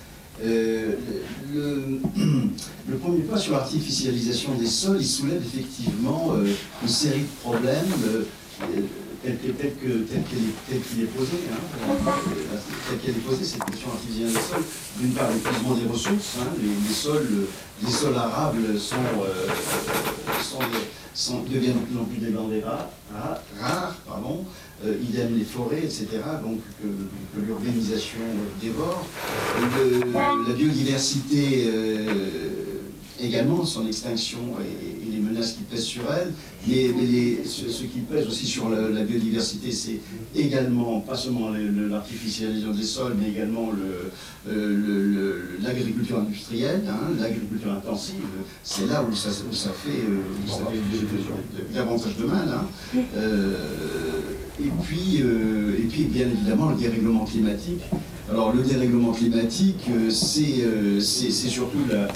[0.42, 0.98] Le,
[3.00, 6.32] premier pas sur l'artificialisation des sols, il soulève effectivement
[6.82, 7.92] une série de problèmes
[9.64, 11.32] euh, tels que- tels que- tels qu'il est, tel posé.
[11.50, 12.04] Hein,
[12.88, 14.64] telle qu'elle est posée, cette question artificielle des sols.
[15.00, 16.36] D'une part, l'épuisement des ressources.
[16.40, 17.46] hein, les, sols,
[17.84, 19.46] les sols arables sont, euh,
[21.14, 24.44] sont deviennent de plus en plus denrées rares, rares, rares, pardon.
[24.84, 26.08] Euh, idem les forêts, etc.
[26.42, 28.18] Donc que, l'urbanisation
[28.60, 29.06] dévore.
[30.48, 32.08] La biodiversité euh,
[33.22, 36.32] également, son extinction et, les menace qui pèse sur elle,
[36.66, 40.00] mais, ce, qui pèse aussi sur la, biodiversité, c'est
[40.34, 44.10] également, pas seulement le- le- l'artificialisation des sols, mais également le-
[44.50, 48.22] euh, l'agriculture industrielle, hein, l'agriculture intensive.
[48.64, 49.30] C'est là où ça,
[49.70, 50.02] fait,
[51.74, 52.48] davantage de mal.
[52.48, 52.98] hein.
[53.16, 53.54] Euh,
[54.60, 57.82] et, puis, euh, et puis, bien évidemment, le dérèglement climatique.
[58.30, 62.08] Alors, le dérèglement climatique, c'est surtout la,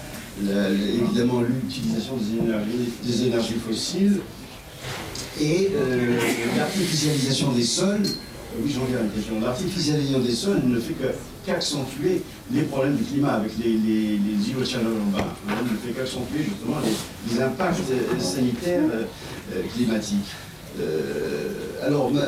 [0.42, 4.20] évidemment l'utilisation des énergies, fossiles
[5.40, 6.18] et euh,
[6.56, 8.02] l'artificialisation des sols.
[8.62, 9.40] Oui, j'en viens à la question.
[9.40, 10.94] L'artificialisation des sols ne fait
[11.44, 12.22] qu'accentuer
[12.52, 16.76] les problèmes du climat avec les, les, les îlots hein, ne fait qu'accentuer justement
[17.30, 20.32] les, impacts euh, sanitaires euh, climatiques.
[21.82, 22.20] Alors, ma-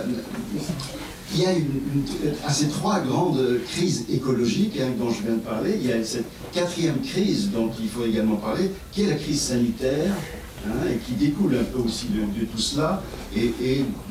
[1.34, 5.86] il y a ces trois grandes crises écologiques hein, dont je viens de parler, il
[5.86, 10.14] y a cette quatrième crise dont il faut également parler, qui est la crise sanitaire,
[10.66, 13.02] hein, et qui découle un peu aussi de, tout cela,
[13.36, 13.52] et,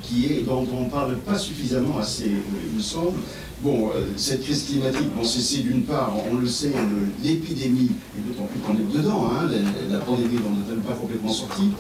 [0.04, 3.18] qui est, dont on ne parle pas suffisamment assez, euh, il me semble.
[3.64, 8.22] Bon, euh, cette crise climatique, bon, c'est d'une part, on le sait, le- l'épidémie, et
[8.28, 9.50] d'autant plus qu'on est dedans, hein,
[9.90, 11.72] la, pandémie dont on n'est pas complètement sorti,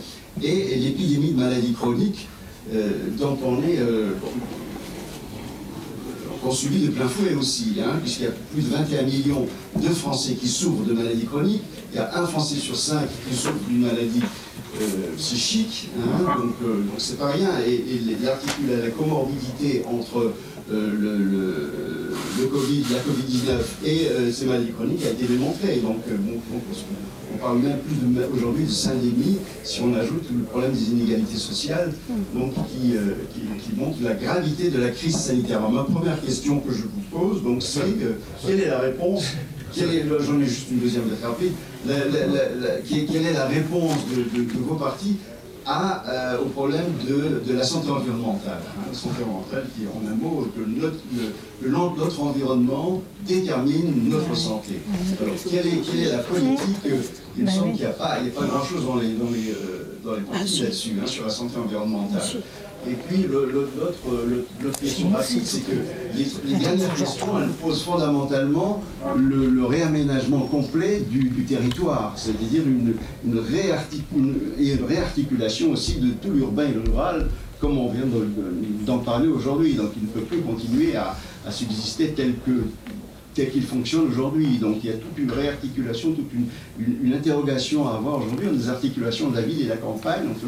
[0.41, 2.27] et, l'épidémie de maladies chroniques
[2.73, 3.79] euh, dont on est
[6.47, 9.45] qu'on de plein fouet aussi, hein, puisqu'il y a plus de 21 millions
[9.75, 13.35] de Français qui souffrent de maladies chroniques, il y a un Français sur cinq qui
[13.35, 14.21] souffre d'une maladie
[14.81, 14.85] euh,
[15.17, 20.33] psychique, hein, donc euh, donc c'est pas rien, et, et l'articula- la comorbidité entre
[20.71, 26.33] euh, le, Covid, la Covid-19 et ces maladies chroniques a été démontrée, donc euh, bon,
[26.33, 26.63] donc,
[27.33, 31.37] on parle même plus de- aujourd'hui de syndémie si on ajoute le problème des inégalités
[31.37, 31.93] sociales,
[32.33, 35.57] donc qui, euh, qui, qui montre la gravité de la crise sanitaire.
[35.59, 39.25] Alors, ma première question que je vous pose, donc, c'est euh, quelle est la réponse
[40.25, 41.51] J'en ai juste une deuxième très rapide.
[41.85, 45.17] La- la- la- la- quelle quelle est la réponse de, de- de vos partis
[45.67, 50.09] à, euh, au problème de, de la santé environnementale hein, La santé environnementale qui, en
[50.11, 51.69] un mot, que notre, le-
[52.01, 54.79] notre environnement détermine notre santé.
[55.21, 56.59] Alors, quelle est, quelle est la politique
[57.37, 57.71] Il me semble oui.
[57.73, 60.13] qu'il n'y a pas, il y a pas grand-chose dans les, dans les, euh, dans
[60.13, 62.21] les Ah, là-dessus, hein, sur la santé environnementale.
[62.89, 63.51] Et puis l'autre
[64.63, 65.75] l'autre question pratique, c'est que
[66.15, 68.81] les, les dernières questions, elles posent fondamentalement
[69.17, 72.93] le, le réaménagement complet du, du territoire, c'est-à-dire une,
[74.87, 77.27] réarticulation aussi de tout l'urbain et le rural,
[77.59, 79.73] comme on vient de- d'en parler aujourd'hui.
[79.73, 81.15] Donc il ne peut plus continuer à,
[81.45, 82.51] à subsister tel que
[83.45, 84.57] qu'il fonctionne aujourd'hui.
[84.59, 86.47] Donc il y a toute une réarticulation, toute une,
[87.05, 90.45] une- interrogation à avoir aujourd'hui, des articulations de la ville et de la campagne, entre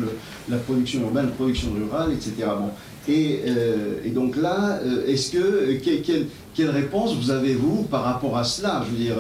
[0.49, 2.33] la production urbaine, la production rurale, etc.
[2.59, 2.69] Bon.
[3.07, 7.53] Et, euh, et donc là, euh, est-ce que, euh, que- quelle, quelle réponse vous avez,
[7.55, 8.85] vous, par rapport à cela?
[8.85, 9.15] Je veux dire,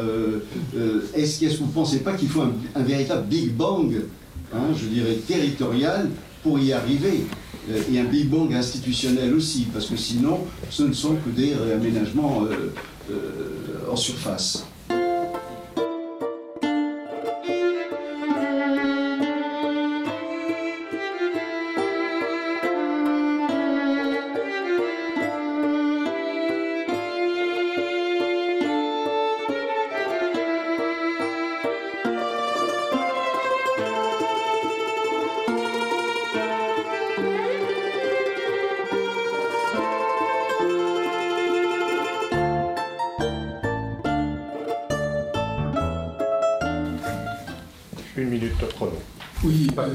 [1.15, 2.41] est-ce que vous ne pensez pas qu'il faut
[2.75, 3.93] un, véritable Big Bang,
[4.53, 6.09] hein, je dirais, territorial,
[6.43, 7.25] pour y arriver
[7.91, 10.39] et un Big Bang institutionnel aussi, parce que sinon,
[10.69, 12.43] ce ne sont que des réaménagements
[13.89, 14.68] en surface.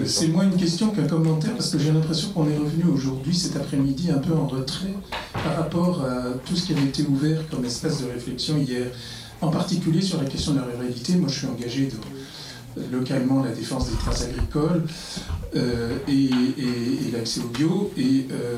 [0.07, 3.57] C'est moins une question qu'un commentaire parce que j'ai l'impression qu'on est revenu aujourd'hui, cet
[3.57, 4.95] après-midi, un peu en retrait
[5.33, 8.87] par rapport à tout ce qui avait été ouvert comme espace de réflexion hier.
[9.41, 11.97] En particulier sur la question de la ruralité, moi je suis engagé de,
[12.93, 14.83] localement à la défense des traces agricoles
[15.55, 16.31] euh, et,
[17.13, 18.57] l'accès au bio et euh,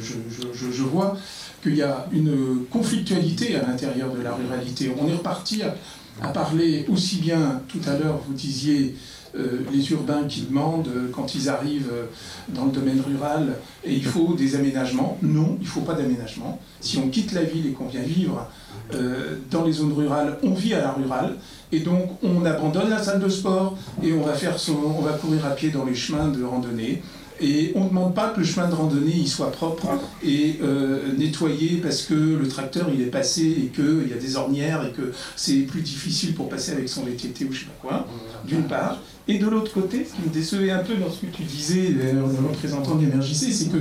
[0.00, 1.16] je, vois
[1.62, 4.92] qu'il y a une conflictualité à l'intérieur de la ruralité.
[5.00, 9.23] On est reparti à, parler aussi bien, tout à l'heure vous disiez, euh,
[9.72, 12.04] les urbains qui demandent euh, quand ils arrivent euh,
[12.48, 15.18] dans le domaine rural et il faut des aménagements.
[15.22, 16.60] Non, il ne faut pas d'aménagement.
[16.80, 18.48] Si on quitte la ville et qu'on vient vivre
[18.94, 21.36] euh, dans les zones rurales, on vit à la rurale
[21.72, 24.34] et donc on abandonne la salle de sport et on va
[24.68, 27.02] on va courir à pied dans les chemins de randonnée.
[27.40, 29.88] Et on ne demande pas que le chemin de randonnée il soit propre
[30.24, 34.36] et euh, nettoyé parce que le tracteur il est passé et qu'il y a des
[34.36, 37.88] ornières et que c'est plus difficile pour passer avec son VTT ou je sais pas
[37.88, 38.06] quoi,
[38.46, 38.98] d'une part.
[39.26, 41.88] Et de l'autre côté, ce qui me décevait un peu dans ce que tu disais,
[42.12, 43.78] le représentant de l'MRJC, c'est que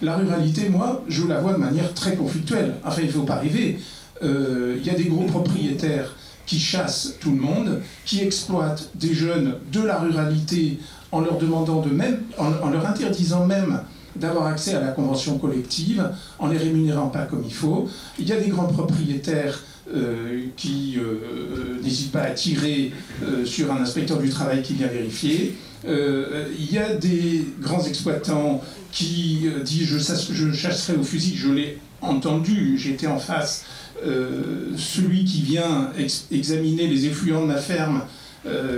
[0.00, 2.74] la ruralité, moi, je la vois de manière très conflictuelle.
[2.84, 3.78] Enfin, il ne faut pas rêver.
[4.22, 9.12] Euh, Il y a des gros propriétaires qui chassent tout le monde, qui exploitent des
[9.12, 10.78] jeunes de la ruralité
[11.12, 13.80] en leur demandant de même, en, leur interdisant même
[14.16, 17.88] d'avoir accès à la convention collective, en les rémunérant pas comme il faut.
[18.18, 19.62] Il y a des grands propriétaires
[19.94, 22.92] euh, qui euh, n'hésitent pas à tirer
[23.22, 25.54] euh, sur un inspecteur du travail qui vient vérifier.
[25.86, 31.04] Euh, il y a des grands exploitants qui euh, disent je, chasse- je chasserai au
[31.04, 33.64] fusil, je l'ai entendu, j'étais en face.
[34.04, 38.04] Euh, celui qui vient ex- examiner les effluents de ma ferme, euh,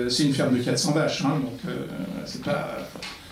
[0.08, 1.86] c'est une ferme de 400 vaches, hein, donc euh,
[2.26, 2.76] c'est pas,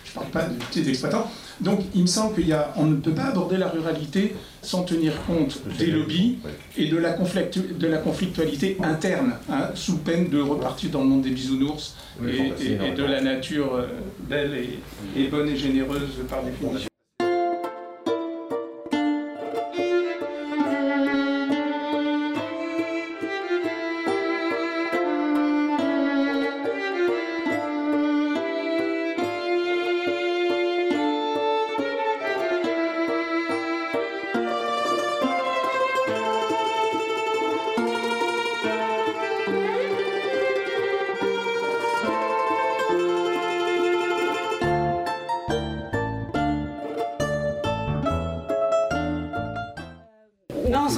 [0.05, 1.30] je parle pas de petits exploitants.
[1.61, 4.84] Donc il me semble qu'il y a, on ne peut pas aborder la ruralité sans
[4.84, 6.39] tenir compte des lobbies
[6.76, 11.07] et de la, conflictu- de la conflictualité interne, hein, sous peine de repartir dans le
[11.09, 11.97] monde des bisounours
[12.28, 13.86] et, et- de la nature euh,
[14.28, 16.89] belle et, et bonne et généreuse par définition.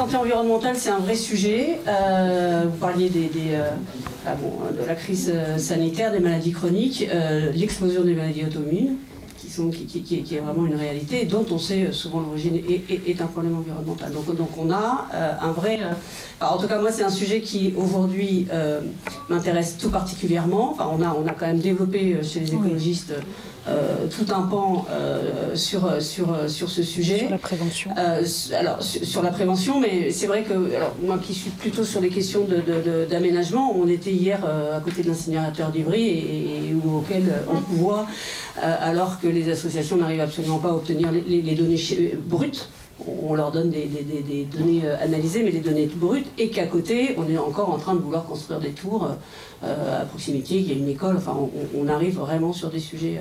[0.01, 1.79] Santé environnementale, c'est un vrai sujet.
[1.87, 3.69] Euh, vous parliez des, des, euh,
[4.27, 8.95] ah bon, de la crise euh, sanitaire, des maladies chroniques, euh, l'explosion des maladies auto-immunes,
[9.37, 12.57] qui, sont, qui, qui- qui- qui est vraiment une réalité, dont on sait souvent l'origine
[12.57, 14.11] est, est- est un problème environnemental.
[14.13, 15.07] Donc, donc on a
[15.43, 15.79] un vrai...
[16.41, 18.47] alors, en tout cas, moi, c'est un sujet qui, aujourd'hui,
[19.29, 20.71] m'intéresse tout particulièrement.
[20.73, 23.13] Enfin, on, a, on a quand même développé chez les écologistes
[24.11, 27.19] tout un pan euh, sur, sur, sur ce sujet.
[27.21, 27.91] Sur la prévention.
[28.59, 32.01] alors, sur, sur la prévention, mais c'est vrai que, alors, moi qui suis plutôt sur
[32.01, 36.03] les questions de- de- de- d'aménagement, on était hier euh, à côté de l'incinérateur d'Ivry
[36.09, 38.07] et, auquel on voit,
[38.63, 42.69] euh, alors que les associations n'arrivent absolument pas à obtenir les, données euh, brutes,
[43.07, 43.87] on leur donne des,
[44.53, 47.95] données euh, analysées, mais des données brutes, et qu'à côté, on est encore en train
[47.95, 49.09] de vouloir construire des tours
[49.63, 51.37] euh, à proximité, il y a une école, enfin,
[51.77, 53.21] on, arrive vraiment sur des sujets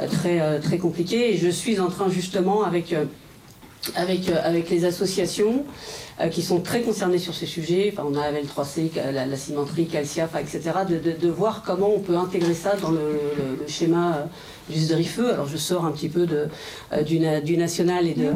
[0.00, 1.34] euh, très, euh, compliqués.
[1.34, 3.04] Et je suis en train justement avec, euh,
[3.94, 5.64] avec, euh, avec les associations
[6.20, 9.86] euh, qui sont très concernées sur ces sujets, enfin, on a L3C, la, la cimenterie,
[9.86, 13.20] Calcia, etc., de, voir comment on peut intégrer ça dans le
[13.66, 14.28] schéma
[14.68, 15.20] euh, du SDRIFE.
[15.32, 16.48] Alors je sors un petit peu de,
[16.92, 18.30] euh, du, na- du national et de,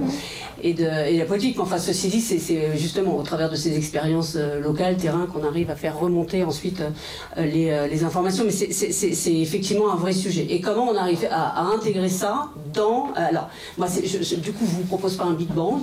[0.63, 3.51] et de, et de la politique, mais enfin ceci dit, c'est- c'est justement au travers
[3.51, 7.87] de ces expériences euh, locales, terrain, qu'on arrive à faire remonter ensuite euh, les, euh,
[7.87, 8.45] les informations.
[8.45, 10.47] Mais c'est- effectivement un vrai sujet.
[10.51, 13.09] Et comment on arrive à, à intégrer ça dans...
[13.15, 15.83] Alors, moi, c'est- je- je- du coup, je vous propose pas un Big Bang,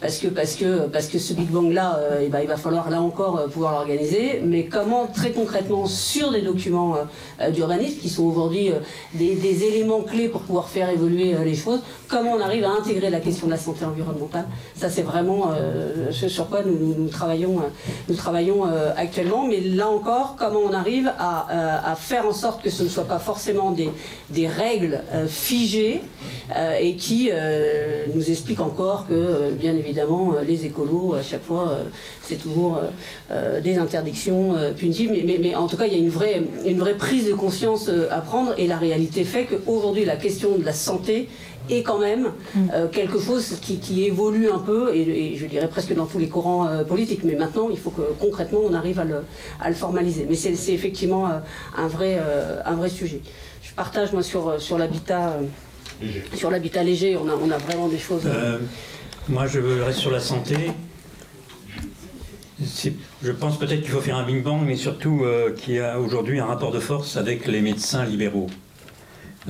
[0.00, 2.90] parce que, parce que, parce que ce Big Bang-là, euh, eh ben, il va falloir
[2.90, 6.96] là encore euh, pouvoir l'organiser, mais comment très concrètement sur des documents
[7.40, 8.72] euh, d'urbanisme, qui sont aujourd'hui
[9.14, 13.20] des, éléments clés pour pouvoir faire évoluer les choses, comment on arrive à intégrer la
[13.20, 14.44] question de la santé environnementale?
[14.74, 15.50] Ça, c'est vraiment
[16.10, 17.62] ce sur quoi nous, travaillons,
[18.08, 18.64] nous travaillons
[18.96, 23.04] actuellement, mais là encore, comment on arrive à, faire en sorte que ce ne soit
[23.04, 26.02] pas forcément des, règles figées
[26.80, 27.30] et qui
[28.14, 31.82] nous expliquent encore que, bien évidemment, euh, les écolos, à chaque fois, euh,
[32.22, 32.78] c'est toujours
[33.32, 35.10] euh, des interdictions punitives.
[35.12, 37.34] Mais, mais- mais en tout cas, il y a une vraie, une vraie prise de
[37.34, 41.28] conscience à prendre et la réalité fait qu'aujourd'hui, la question de la santé
[41.68, 42.26] est quand même
[42.72, 46.20] euh, quelque chose qui, qui évolue un peu, et, et je dirais presque dans tous
[46.24, 47.24] les courants euh, politiques.
[47.24, 49.18] Mais maintenant, il faut que concrètement, on arrive à le,
[49.60, 50.26] à le formaliser.
[50.30, 51.38] Mais c'est effectivement euh,
[51.76, 52.12] un, vrai,
[52.64, 53.20] un vrai sujet.
[53.68, 55.38] Je partage, moi, sur, sur l'habitat.
[56.34, 58.26] sur l'habitat léger, on a, on a vraiment des choses.
[59.28, 60.56] Moi, je reste sur la santé.
[63.22, 65.98] Je pense peut-être qu'il faut faire un Big Bang, mais surtout euh, qu'il y a
[66.00, 68.46] aujourd'hui un rapport de force avec les médecins libéraux.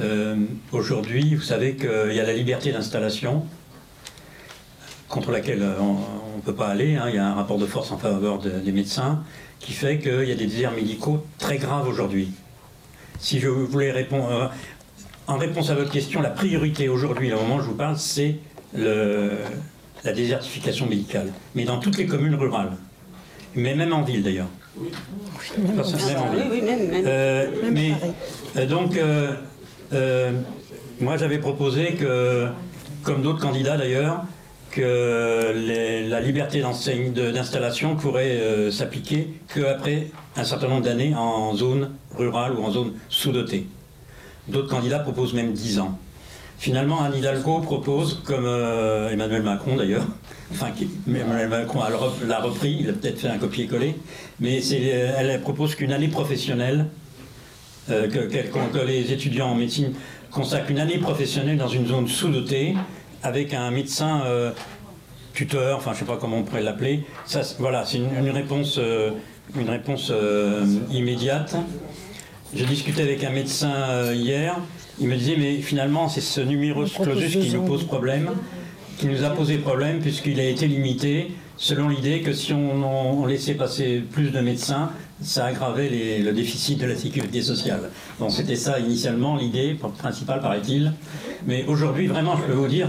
[0.00, 0.36] Euh,
[0.72, 3.44] aujourd'hui, vous savez qu'il y a la liberté d'installation,
[5.08, 6.96] contre laquelle euh, on ne peut pas aller.
[6.96, 7.04] hein.
[7.08, 9.22] Il y a un rapport de force en faveur de- des médecins
[9.60, 12.30] qui fait qu'il y a des déserts médicaux très graves aujourd'hui.
[13.20, 14.50] Si je voulais répondre,
[15.28, 18.36] en réponse à votre question, la priorité aujourd'hui, au moment où je vous parle, c'est
[18.74, 19.30] le-
[20.04, 21.32] la désertification médicale.
[21.54, 22.72] Mais dans toutes les communes rurales.
[23.54, 24.48] Mais même en ville d'ailleurs.
[25.84, 26.42] Ça, même en ville.
[26.44, 28.12] Oui, oui, même- même- Euh, même mais pareil.
[28.58, 28.96] euh, donc,
[29.92, 30.32] euh,
[31.00, 32.46] moi j'avais proposé que,
[33.02, 34.24] comme d'autres candidats d'ailleurs,
[34.70, 41.92] que les- la liberté d'installation pourrait euh, s'appliquer qu'après un certain nombre d'années en zone
[42.14, 43.66] rurale ou en zone sous-dotée.
[44.48, 45.98] D'autres candidats proposent même 10 ans.
[46.58, 50.06] Finalement, Anne Hidalgo propose, comme euh, Emmanuel Macron d'ailleurs,
[50.52, 50.68] enfin,
[51.06, 51.80] Emmanuel Macron
[52.26, 53.94] l'a repris, il a peut-être fait un copier-coller,
[54.40, 56.86] mais euh, elle propose qu'une année professionnelle
[57.90, 59.92] euh, que, les étudiants en médecine
[60.30, 62.74] consacrent une année professionnelle dans une zone sous-dotée
[63.22, 64.22] avec un médecin
[65.32, 67.04] tuteur, enfin je ne sais pas comment on pourrait l'appeler.
[67.58, 68.78] Voilà, c'est une, réponse,
[69.56, 70.12] une réponse
[70.92, 71.56] immédiate.
[72.54, 74.56] J'ai discuté avec un médecin hier.
[75.00, 78.30] Il me disait, mais finalement, c'est ce numerus clausus qui nous pose problème,
[78.98, 83.26] qui nous a posé problème, puisqu'il a été limité selon l'idée que si on, on
[83.26, 84.90] laissait passer plus de médecins,
[85.22, 87.90] ça aggravait les- le déficit de la sécurité sociale.
[88.20, 90.92] Donc c'était ça initialement l'idée principale, paraît-il.
[91.46, 92.88] Mais aujourd'hui, vraiment, je peux vous dire,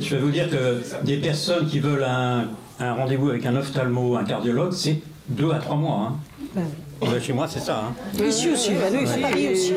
[0.00, 2.46] je peux vous dire que des personnes qui veulent un,
[2.80, 6.12] un rendez-vous avec un ophtalmo, un cardiologue, c'est deux à trois mois.
[6.56, 6.60] hein.
[7.02, 7.84] Euh, Chez moi, c'est ça.
[7.90, 8.24] hein.
[8.24, 9.72] Ici aussi, bah oui, c'est Paris aussi.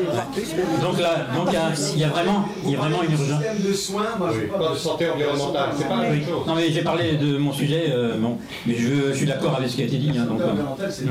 [0.82, 3.12] Donc là, donc il y a- il y, a vraiment, il y a vraiment une
[3.12, 3.42] urgence.
[3.42, 6.20] Système de soins, moi je Oui, parle pas de santé environnementale, c'est pas la même
[6.24, 6.46] chose.
[6.46, 9.68] Non mais j'ai parlé de mon sujet, euh, bon, mais je, je suis d'accord avec
[9.68, 10.12] ce qui a été dit.
[10.16, 11.04] hein, donc, santé euh, c'est.
[11.04, 11.10] Ouais,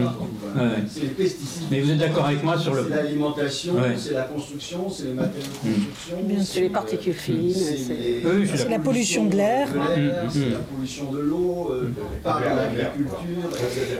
[0.63, 0.69] ouais.
[0.89, 1.63] C'est les pesticides.
[1.69, 3.95] Mais vous êtes d'accord avec moi sur le- C'est l'alimentation, Ouais.
[3.97, 5.73] c'est la construction, c'est les matériaux de Hmm.
[5.73, 6.45] construction.
[6.45, 9.67] C'est les particules fines, C'est la pollution de l'air.
[9.69, 11.91] de l'air, Hmm, c'est la pollution de l'eau, euh,
[12.23, 13.15] par l'agriculture.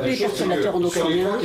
[0.03, 1.38] Les perturbateurs endocriniens.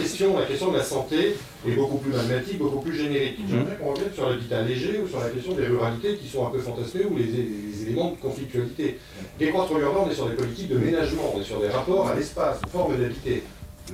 [0.53, 1.36] Question de la santé
[1.66, 3.38] est beaucoup plus mathématique, beaucoup plus générique.
[3.48, 6.50] J'aimerais qu'on revienne sur l'habitat léger ou sur la question des ruralités qui sont un
[6.50, 8.98] peu fantasmées ou les, les éléments de conflictualité.
[9.38, 12.14] Décroître l'urbain, on est sur des politiques de ménagement, on est sur des rapports à
[12.14, 13.42] l'espace, aux formes d'habiter.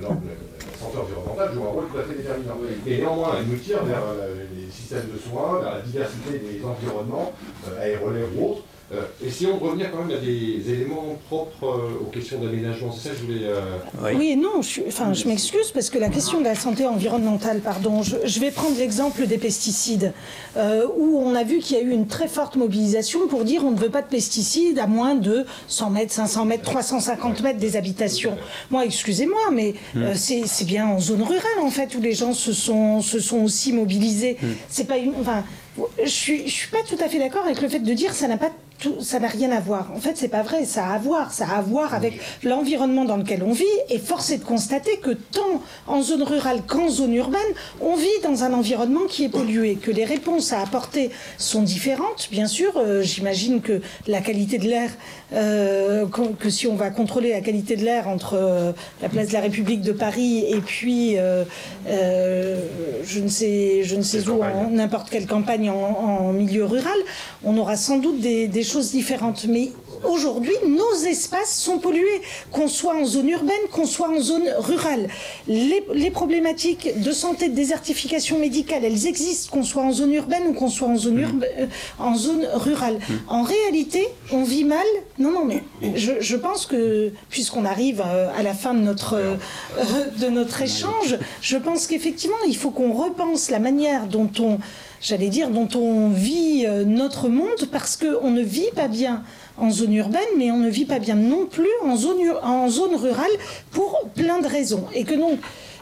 [0.01, 2.55] La la santé environnementale joue un rôle tout à fait déterminant.
[2.87, 6.63] Et néanmoins, elle nous tire vers euh, les systèmes de soins, vers la diversité des
[6.63, 7.33] environnements,
[7.67, 8.63] euh, aérolaires ou autres.
[8.91, 12.91] Euh, essayons de revenir quand même à des éléments propres euh, aux questions d'aménagement.
[12.91, 13.45] C'est ça que je voulais.
[13.45, 16.87] euh, Oui et non, je, enfin, je m'excuse parce que la question de la santé
[16.87, 20.11] environnementale, pardon, je, je vais prendre l'exemple des pesticides,
[20.57, 23.63] euh, où on a vu qu'il y a eu une très forte mobilisation pour dire
[23.63, 27.59] on ne veut pas de pesticides à moins de 100 mètres, 500 mètres, 350 mètres
[27.59, 28.37] des habitations.
[28.71, 32.53] Moi, excusez-moi, mais euh, c'est bien en zone rurale en fait où les gens se
[32.53, 34.37] sont, se sont aussi mobilisés.
[34.67, 35.43] C'est pas une, enfin,
[36.03, 38.27] je suis, je suis pas tout à fait d'accord avec le fait de dire ça
[38.27, 39.91] n'a pas tout- ça n'a rien à voir.
[39.95, 40.65] En fait, c'est pas vrai.
[40.65, 41.31] Ça a à voir.
[41.31, 43.65] Ça a à voir avec l'environnement dans lequel on vit.
[43.89, 47.39] Et force est de constater que tant en zone rurale qu'en zone urbaine,
[47.81, 49.75] on vit dans un environnement qui est pollué.
[49.75, 52.71] Que les réponses à apporter sont différentes, bien sûr.
[52.77, 54.89] Euh, J'imagine que la qualité de l'air,
[55.33, 58.71] euh, que, que si on va contrôler la qualité de l'air entre euh,
[59.01, 61.43] la place de la République de Paris et puis euh,
[61.87, 62.59] euh,
[63.03, 66.97] je ne sais, je ne sais où, n'importe quelle campagne en, en milieu rural,
[67.43, 69.45] on aura sans doute des, des choses différentes.
[69.47, 69.71] Mais
[70.03, 72.21] aujourd'hui, nos espaces sont pollués,
[72.51, 75.07] qu'on soit en zone urbaine, qu'on soit en zone rurale.
[75.47, 80.43] Les, les problématiques de santé, de désertification médicale, elles existent, qu'on soit en zone urbaine
[80.47, 81.65] ou qu'on soit en zone, urba- euh,
[81.99, 82.99] en zone rurale.
[83.27, 84.85] En réalité, on vit mal.
[85.17, 85.63] Non, non, mais
[85.95, 89.35] je, je pense que, puisqu'on arrive euh, à la fin de notre, euh,
[90.17, 94.59] de notre échange, je pense qu'effectivement, il faut qu'on repense la manière dont on,
[95.01, 99.23] j'allais dire, dont on vit notre monde, parce qu'on ne vit pas bien
[99.59, 102.95] en zone urbaine, mais on ne vit pas bien non plus en zone, en zone
[102.95, 103.31] rurale
[103.71, 104.85] pour plein de raisons.
[104.93, 105.39] Et que donc,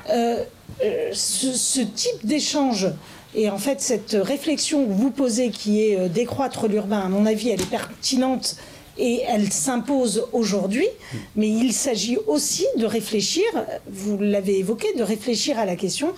[0.09, 0.43] euh,
[0.83, 2.87] euh, ce, type d'échange
[3.35, 7.25] et en fait, cette réflexion que vous posez, qui est euh, décroître l'urbain, à mon
[7.25, 8.55] avis, elle est pertinente
[8.97, 10.87] et elle s'impose aujourd'hui.
[11.35, 13.45] Mais il s'agit aussi de réfléchir,
[13.87, 16.13] vous l'avez évoqué, de réfléchir à la question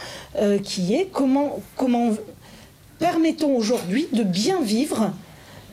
[0.63, 2.13] qui est comment, comment
[2.99, 5.11] permettons aujourd'hui de bien vivre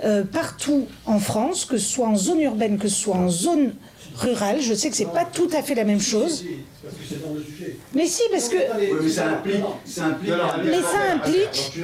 [0.06, 3.72] euh, partout en France, que ce soit en zone urbaine, que ce soit en zone
[4.16, 4.60] rurale.
[4.60, 6.44] Je sais que c'est pas tout à fait la même chose.
[7.94, 9.54] Mais si, parce que mais ça implique.
[9.84, 10.30] Ça implique
[10.64, 11.74] Mais ça implique-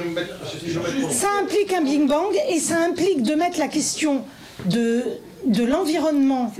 [1.11, 4.23] ça implique un Big Bang et ça implique de mettre la question
[4.65, 5.03] de,
[5.45, 6.51] de l'environnement,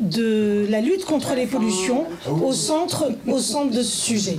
[0.00, 2.06] de la lutte contre les pollutions
[2.42, 4.38] au centre, au centre de ce sujet.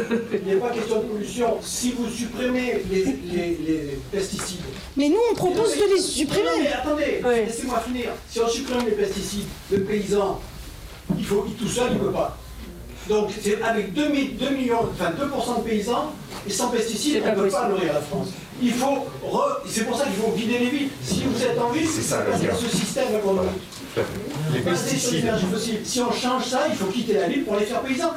[0.00, 1.56] Il n'est pas question de pollution.
[1.62, 4.60] Si vous supprimez les, les- les pesticides.
[4.96, 6.44] Mais nous, on propose de les supprimer.
[6.44, 8.10] Non, mais attendez, laissez-moi finir.
[8.28, 10.40] Si on supprime les pesticides, le paysan,
[11.18, 12.36] il faut, il- tout seul, il ne peut pas.
[13.08, 16.12] Donc, c'est avec 2, millions, enfin 2% de paysans
[16.46, 18.28] et sans pesticides, on pas ne peut pas nourrir la France.
[18.60, 19.06] Il faut.
[19.24, 20.88] re- C'est pour ça qu'il faut vider les villes.
[21.02, 22.22] Si vous êtes en ville, C'est ça,
[22.60, 23.44] ce système qu'on a.
[24.52, 25.14] Les pesticides.
[25.14, 25.78] l'énergie fossile.
[25.84, 28.12] Si on change ça, il faut quitter la ville pour les faire paysans.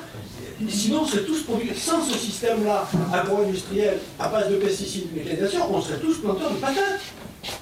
[0.68, 1.72] Sinon, on serait tous produits.
[1.76, 6.52] Sans ce système-là, agro-industriel, à base de pesticides et de mécanisation, on serait tous planteurs
[6.52, 7.02] de patates.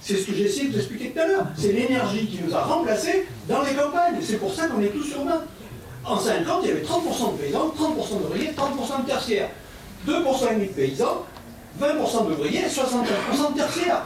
[0.02, 1.48] C'est ce que j'ai essayé de vous expliquer tout à l'heure.
[1.56, 4.16] C'est l'énergie qui nous a remplacés dans les campagnes.
[4.22, 5.44] C'est pour ça qu'on est tous urbains.
[6.04, 9.50] En 50, il y avait 30% de paysans, 30% d'ouvriers, 30% de tertiaires.
[10.08, 11.26] 2% et demi de paysans,
[11.82, 14.04] 20% d'ouvriers et 75% de tertiaires.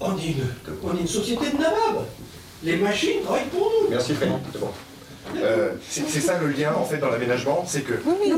[0.00, 2.04] On est, une, société de nababs.
[2.62, 3.90] Les machines travaillent pour nous.
[3.90, 4.85] Merci Frédéric, c'est.
[5.42, 8.32] Euh, c'est ça le lien en fait dans l'aménagement, c'est que oui,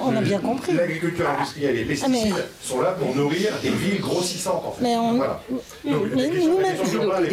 [0.00, 0.72] on a bien compris.
[0.72, 4.72] l'agriculture industrielle et les Ah, mais- pesticides sont là pour nourrir des villes grossissantes en
[4.72, 4.82] fait.
[4.82, 5.40] Mais on- Voilà.
[5.50, 6.76] Donc, mais la question- la nous-mêmes-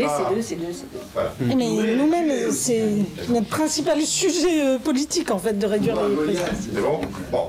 [0.06, 1.00] pas- C'est deux, c'est deux.
[1.14, 1.34] Voilà.
[1.40, 1.56] Mais
[1.96, 2.84] nous-mêmes, c'est
[3.30, 6.72] notre principal sujet euh, politique en fait de réduire les pesticides.
[6.76, 7.02] C'est bon
[7.32, 7.44] Bon.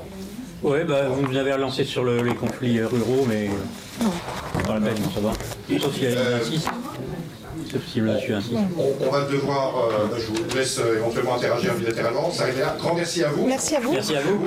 [0.62, 3.48] Oui, bah, vous nous avez relancé sur le- les conflits euh, ruraux, mais
[4.66, 5.32] dans la peine, ça va.
[5.78, 6.68] Sauf si elle insiste.
[7.70, 8.54] Sauf si là-dessus insiste.
[8.78, 12.30] On, on va devoir, euh, je vous laisse euh, éventuellement interagir bilatéralement.
[12.30, 12.76] S'arrêter là.
[12.78, 13.46] Grand merci à vous.
[13.46, 13.92] Merci à vous.
[13.92, 14.46] Merci à vous.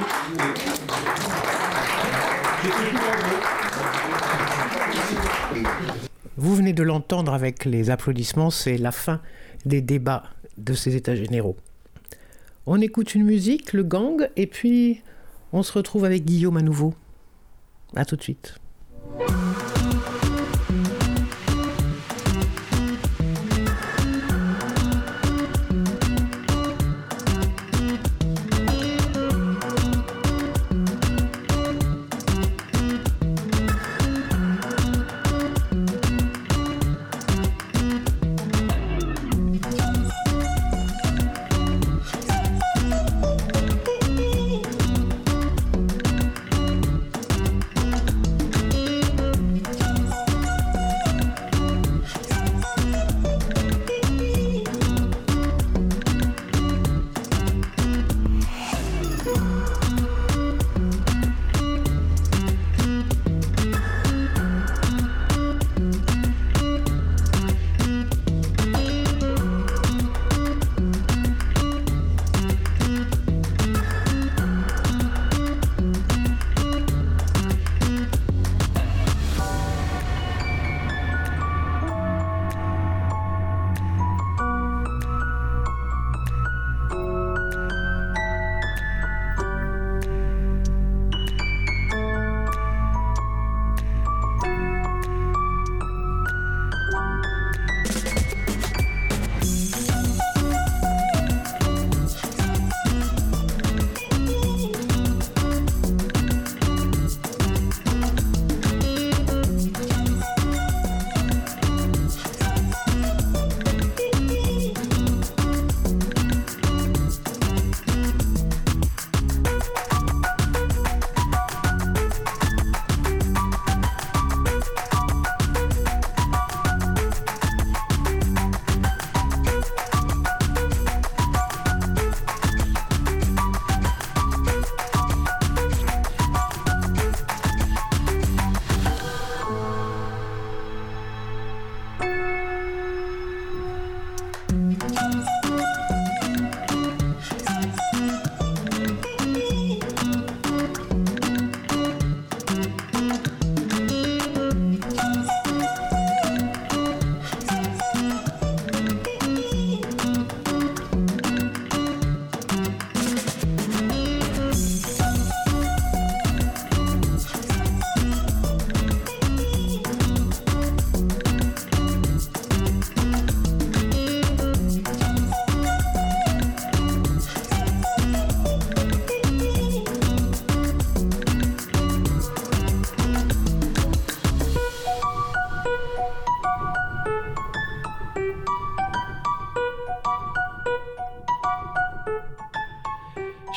[6.37, 9.21] Vous venez de l'entendre avec les applaudissements, c'est la fin
[9.65, 10.23] des débats
[10.57, 11.57] de ces États généraux.
[12.65, 15.01] On écoute une musique, le gang, et puis
[15.53, 16.93] on se retrouve avec Guillaume à nouveau.
[17.95, 18.55] A tout de suite.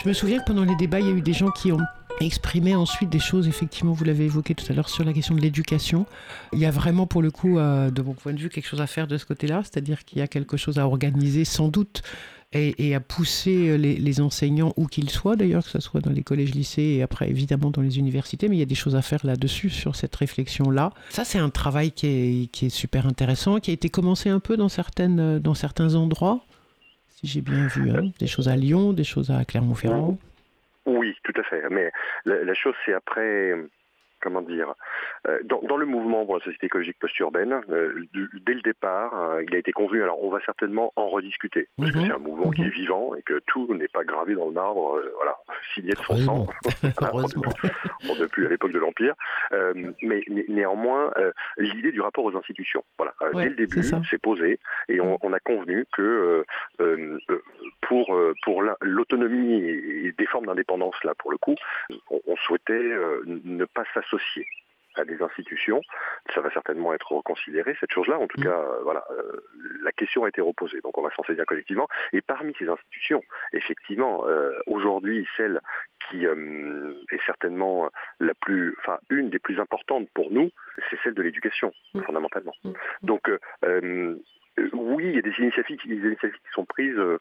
[0.05, 1.81] Je me souviens que pendant les débats, il y a eu des gens qui ont
[2.21, 5.41] exprimé ensuite des choses, effectivement, vous l'avez évoqué tout à l'heure, sur la question de
[5.41, 6.05] l'éducation.
[6.53, 8.83] Il y a vraiment, pour le coup, euh, de mon point de vue, quelque chose
[8.83, 12.03] à faire de ce côté-là, c'est-à-dire qu'il y a quelque chose à organiser, sans doute,
[12.53, 16.23] et, à pousser les, les enseignants, où qu'ils soient d'ailleurs, que ce soit dans les
[16.23, 19.03] collèges, lycées, et après, évidemment, dans les universités, mais il y a des choses à
[19.03, 20.93] faire là-dessus, sur cette réflexion-là.
[21.09, 24.69] Ça, c'est un travail qui est, super intéressant, qui a été commencé un peu dans,
[25.41, 26.45] dans certains endroits,
[27.25, 28.11] j'ai bien vu, hein.
[28.19, 30.19] des choses à Lyon, des choses à Clermont-Ferrand.
[30.87, 31.63] Oui, tout à fait.
[31.71, 31.91] Mais
[32.25, 33.55] la chose, c'est après,
[34.25, 34.75] comment dire,
[35.29, 38.07] euh, dans, dans, le mouvement pour la société écologique post-urbaine, euh,
[38.47, 41.93] dès le départ, euh, il a été convenu, alors on va certainement en rediscuter, parce
[41.93, 44.53] que c'est un mouvement qui est vivant et que tout n'est pas gravé dans le
[44.53, 45.37] marbre, voilà,
[45.75, 46.47] signé de son sang.
[48.09, 49.15] On ne plus à l'époque de l'Empire.
[50.03, 51.13] Mais né- néanmoins,
[51.59, 54.59] l'idée du rapport aux institutions, voilà, Ouais, dès le début, c'est posé
[54.89, 56.45] et on, on a convenu que
[57.83, 61.55] pour, euh, la- l'autonomie et des formes d'indépendance, là, pour le coup,
[62.11, 64.47] on, on souhaitait euh, ne pas s'associer.
[64.97, 65.81] à des institutions.
[66.35, 68.17] Ça va certainement être reconsidéré, cette chose-là.
[68.17, 69.41] En tout cas, euh, voilà, euh,
[69.83, 71.89] la question a été reposée, donc on va s'en saisir collectivement.
[72.13, 73.21] Et parmi ces institutions,
[73.53, 75.61] effectivement, euh, aujourd'hui, celle
[76.09, 77.91] qui est certainement
[78.21, 80.53] la plus, enfin, une des plus importantes pour nous,
[80.89, 81.73] c'est celle de l'éducation,
[82.07, 82.55] fondamentalement.
[83.03, 84.15] Donc, euh, euh,
[84.73, 87.19] oui, il y a des initiatives, des initiatives qui sont prises euh,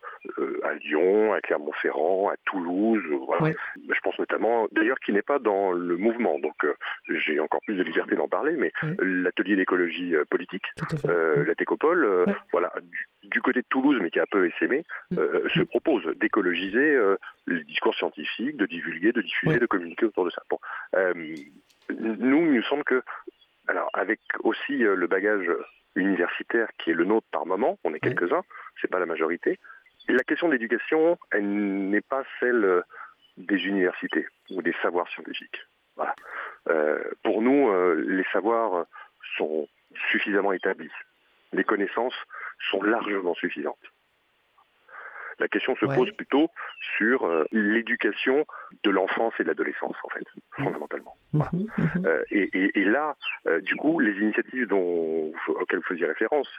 [0.63, 3.03] à Lyon, à Clermont-Ferrand, à Toulouse.
[3.11, 3.53] euh, voilà.
[3.89, 6.73] Je pense notamment, d'ailleurs, qui n'est pas dans le mouvement, donc euh,
[7.09, 10.65] j'ai encore plus de liberté d'en parler, mais l'atelier d'écologie politique,
[11.05, 14.85] euh, la Técopole, voilà, du, du côté de Toulouse, mais qui est un peu essaimé,
[15.11, 16.99] se propose d'écologiser
[17.47, 20.43] les discours scientifiques, de divulguer, de diffuser, de communiquer autour de ça.
[20.49, 20.59] Bon,
[21.89, 23.01] nous, il nous semble que,
[23.67, 25.49] alors, avec aussi le bagage
[25.95, 28.43] universitaire qui est le nôtre par moment, on est quelques-uns,
[28.81, 29.59] c'est pas la majorité.
[30.07, 32.81] La question de l'éducation, elle n'est pas celle euh,
[33.37, 35.61] des universités ou des savoirs scientifiques.
[35.95, 36.15] Voilà.
[36.69, 38.85] Euh, pour nous, euh, les savoirs
[39.37, 39.67] sont
[40.11, 40.91] suffisamment établis.
[41.53, 42.15] Les connaissances
[42.71, 43.92] sont largement suffisantes.
[45.39, 46.49] La question se pose plutôt
[46.97, 48.45] sur euh, l'éducation
[48.83, 50.25] de l'enfance et de l'adolescence, en fait,
[50.63, 51.15] fondamentalement.
[51.33, 51.51] Voilà.
[52.05, 53.15] Euh, et, et- et là,
[53.47, 56.49] euh, du coup, les initiatives dont, auxquelles vous faisiez référence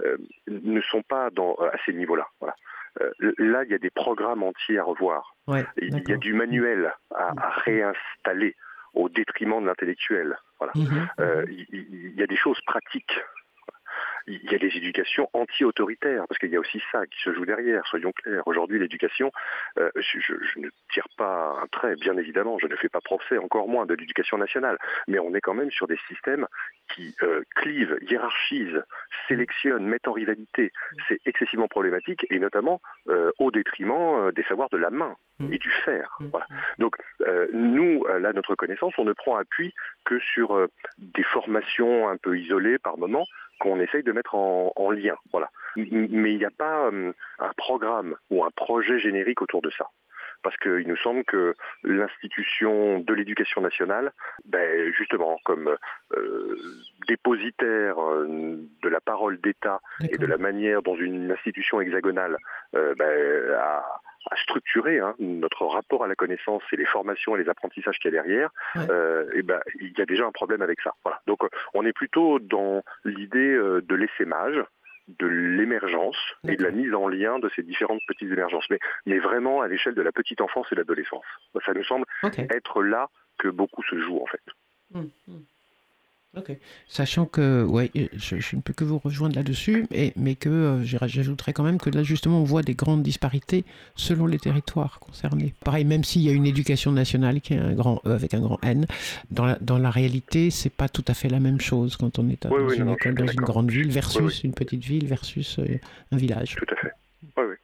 [0.00, 0.16] euh,
[0.48, 2.26] ne sont pas dans, à ces niveaux-là.
[2.40, 2.54] Voilà.
[3.00, 5.34] Euh, là, il y a des programmes entiers à revoir.
[5.46, 8.56] Ouais, il y a du manuel à, à réinstaller
[8.94, 10.36] au détriment de l'intellectuel.
[10.58, 10.72] Voilà.
[11.20, 13.20] Euh, il, il- il y a des choses pratiques.
[14.26, 17.46] Il y a des éducations anti-autoritaires, parce qu'il y a aussi ça qui se joue
[17.46, 18.42] derrière, soyons clairs.
[18.46, 19.30] Aujourd'hui, l'éducation,
[19.78, 23.68] euh, je, ne tire pas un trait, bien évidemment, je ne fais pas procès, encore
[23.68, 26.46] moins, de l'éducation nationale, mais on est quand même sur des systèmes
[26.94, 28.82] qui euh, clivent, hiérarchisent,
[29.28, 30.72] sélectionnent, mettent en rivalité.
[31.08, 35.16] C'est excessivement problématique, et notamment euh, au détriment des savoirs de la main
[35.52, 36.16] et du faire.
[36.30, 36.46] Voilà.
[36.78, 36.96] Donc,
[37.26, 39.74] euh, nous, là, notre connaissance, on ne prend appui
[40.04, 40.68] que sur euh,
[40.98, 43.26] des formations un peu isolées par moment
[43.60, 45.16] qu'on essaye de mettre en, en lien.
[45.32, 45.50] Voilà.
[45.76, 49.88] Mais il n'y a pas euh, un programme ou un projet générique autour de ça.
[50.42, 54.12] Parce qu'il nous semble que l'institution de l'éducation nationale,
[54.44, 55.76] ben, justement, comme
[56.16, 56.56] euh,
[57.08, 62.36] dépositaire euh, de la parole d'État et de la manière dont une institution hexagonale
[62.74, 63.82] euh, ben, a,
[64.30, 68.12] a structuré hein, notre rapport à la connaissance et les formations et les apprentissages qu'il
[68.12, 70.94] y a derrière, euh, et ben, il y a déjà un problème avec ça.
[71.04, 71.20] Voilà.
[71.26, 71.40] Donc
[71.74, 74.62] on est plutôt dans l'idée euh, de l'essaimage,
[75.08, 76.18] de l'émergence
[76.48, 79.68] et de la mise en lien de ces différentes petites émergences, mais, mais vraiment à
[79.68, 81.24] l'échelle de la petite enfance et de l'adolescence.
[81.64, 82.06] Ça nous semble
[82.50, 83.08] être là
[83.38, 84.42] que beaucoup se joue en fait.
[86.88, 90.84] Sachant que, ouais, je, je ne peux que vous rejoindre là-dessus, et- mais que euh,
[90.84, 93.64] j'ajouterais quand même que là, justement, on voit des grandes disparités
[93.94, 95.54] selon les territoires concernés.
[95.64, 98.40] Pareil, même s'il y a une éducation nationale qui est un grand E avec un
[98.40, 98.86] grand N,
[99.30, 102.28] dans la, dans la réalité, c'est pas tout à fait la même chose quand on
[102.28, 103.46] est à- Oui, dans oui, une non, je école, suis dans une d'accord.
[103.54, 105.78] grande ville versus Oui, une petite ville versus euh,
[106.12, 106.54] un village.
[106.56, 106.92] Tout à fait.
[107.36, 107.54] Oui, oui.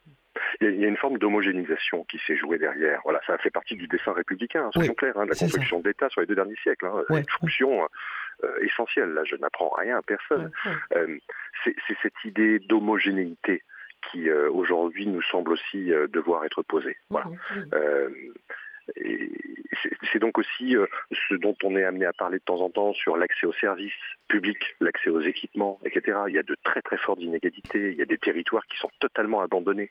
[0.60, 3.00] Il y, a, une forme d'homogénéisation qui s'est jouée derrière.
[3.04, 5.80] Voilà, ça fait partie du dessin républicain, hein, soyons Oui, clairs, hein, de la construction
[5.80, 6.86] de l'État sur les deux derniers siècles.
[6.86, 7.20] Hein, Ouais.
[7.20, 7.86] Une fonction euh,
[8.60, 9.10] essentielle.
[9.10, 10.50] Là, je n'apprends rien à personne.
[10.94, 11.18] Euh,
[11.64, 13.62] c'est cette idée d'homogénéité
[14.10, 16.96] qui euh, aujourd'hui nous semble aussi euh, devoir être posée.
[17.10, 17.26] Voilà.
[17.74, 18.08] Euh,
[18.96, 20.86] c'est- donc aussi euh,
[21.28, 23.92] ce dont on est amené à parler de temps en temps sur l'accès aux services
[24.28, 26.18] publics, l'accès aux équipements, etc.
[26.28, 28.90] Il y a de très très fortes inégalités, il y a des territoires qui sont
[29.00, 29.90] totalement abandonnés.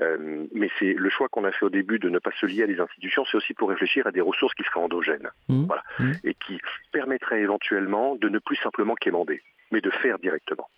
[0.00, 2.62] Euh, mais c'est le choix qu'on a fait au début de ne pas se lier
[2.62, 5.30] à des institutions, c'est aussi pour réfléchir à des ressources qui seraient endogènes,
[5.66, 5.82] voilà,
[6.24, 6.60] et qui
[6.92, 10.68] permettraient éventuellement de ne plus simplement quémander, mais de faire directement.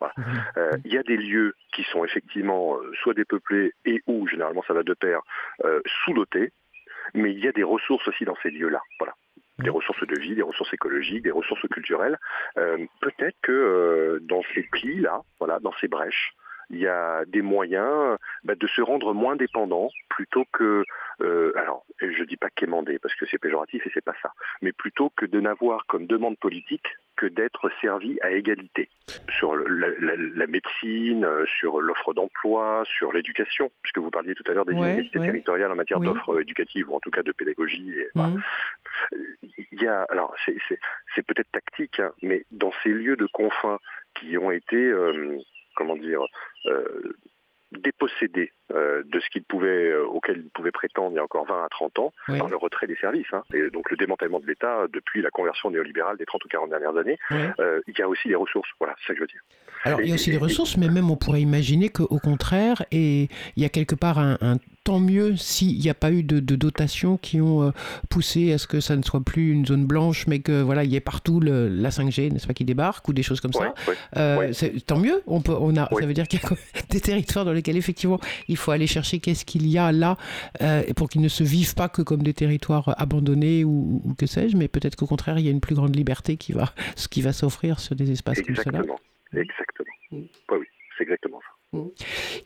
[0.00, 0.14] Voilà.
[0.56, 4.62] Euh, Il y a des lieux qui sont effectivement euh, soit dépeuplés et ou, généralement
[4.66, 5.20] ça va de pair,
[5.64, 6.52] euh, sous-dotés,
[7.14, 8.80] mais il y a des ressources aussi dans ces lieux-là.
[8.98, 9.14] Voilà.
[9.58, 12.18] Des ressources de vie, des ressources écologiques, des ressources culturelles.
[12.56, 16.34] Euh, Peut-être que euh, dans ces plis-là, voilà, dans ces brèches,
[16.70, 20.84] il y a des moyens bah, de se rendre moins dépendant plutôt que,
[21.20, 24.32] euh, alors je dis pas quémander parce que c'est péjoratif et c'est pas ça,
[24.62, 26.86] mais plutôt que de n'avoir comme demande politique
[27.20, 28.88] que d'être servi à égalité
[29.36, 34.42] sur la, la- la médecine, euh, sur l'offre d'emploi, sur l'éducation, puisque vous parliez tout
[34.50, 35.26] à l'heure des Ouais, inégalités ouais.
[35.26, 36.06] territoriales en matière Oui.
[36.06, 37.90] d'offres éducatives ou en tout cas de pédagogie.
[37.92, 38.32] et voilà.
[39.72, 43.78] Il y a, alors c'est, peut-être tactique, hein, mais dans ces lieux de confins
[44.14, 45.36] qui ont été, euh,
[45.76, 46.22] comment dire,
[46.66, 47.12] euh,
[47.72, 51.46] dépossédés euh, de ce qu'il pouvait, euh, auquel il pouvait prétendre il y a encore
[51.46, 52.38] 20 à 30 ans Oui.
[52.38, 53.26] par le retrait des services.
[53.32, 53.42] hein.
[53.54, 56.96] Et donc le démantèlement de l'État depuis la conversion néolibérale des 30 ou 40 dernières
[56.96, 57.18] années.
[57.30, 57.38] Oui.
[57.60, 58.68] Euh, il y a aussi des ressources.
[58.78, 59.40] Voilà, c'est ça que je veux dire.
[59.84, 62.18] Alors, il y a Et- aussi des et- ressources, mais même on pourrait imaginer qu'au
[62.18, 66.10] contraire, et il y a quelque part un, un tant mieux s'il n'y a pas
[66.10, 67.70] eu de, de dotations qui ont euh,
[68.08, 70.90] poussé à ce que ça ne soit plus une zone blanche, mais que voilà, il
[70.92, 73.72] y ait partout le- la 5G, n'est-ce pas, qui débarque ou des choses comme ça.
[73.88, 74.52] Ouais, Euh, ouais.
[74.52, 75.22] c'est- Tant mieux.
[75.26, 76.48] On peut, on a, Ça veut dire qu'il y a
[76.90, 80.16] des territoires dans lesquels effectivement il faut aller chercher qu'est-ce qu'il y a là
[80.62, 84.26] euh, pour qu'ils ne se vivent pas que comme des territoires abandonnés ou, ou que
[84.26, 87.08] sais-je, mais peut-être qu'au contraire il y a une plus grande liberté qui va, ce
[87.08, 88.80] qui va s'offrir sur des espaces comme cela.
[88.80, 89.00] Exactement.
[89.32, 89.94] Exactement.
[90.12, 90.66] Oui, oui,
[90.96, 91.59] c'est exactement ça.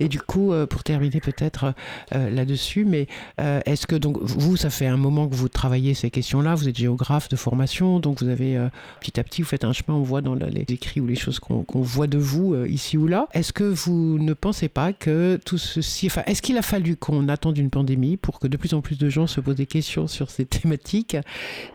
[0.01, 1.73] Et du coup, euh, pour terminer peut-être
[2.15, 3.07] euh, là-dessus, mais
[3.41, 6.69] euh, est-ce que donc vous, ça fait un moment que vous travaillez ces questions-là, vous
[6.69, 8.69] êtes géographe de formation, donc vous avez euh,
[9.01, 11.39] petit à petit, vous faites un chemin, on voit dans les écrits ou les choses
[11.39, 13.29] qu'on voit de vous euh, ici ou là.
[13.33, 17.29] Est-ce que vous ne pensez pas que tout ceci, enfin, est-ce qu'il a fallu qu'on
[17.29, 20.07] attende une pandémie pour que de plus en plus de gens se posent des questions
[20.07, 21.17] sur ces thématiques?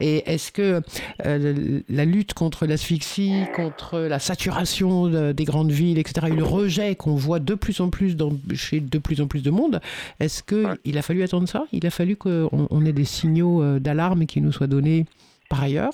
[0.01, 0.81] Et est-ce que
[1.25, 6.43] euh, la lutte contre l'asphyxie, contre la saturation de- des grandes villes, etc., et le
[6.43, 9.81] rejet qu'on voit de plus en plus dans, chez de plus en plus de monde,
[10.19, 11.65] est-ce qu'il a fallu attendre ça?
[11.71, 15.05] Il a fallu qu'on on ait des signaux euh, d'alarme qui nous soient donnés
[15.49, 15.93] par ailleurs?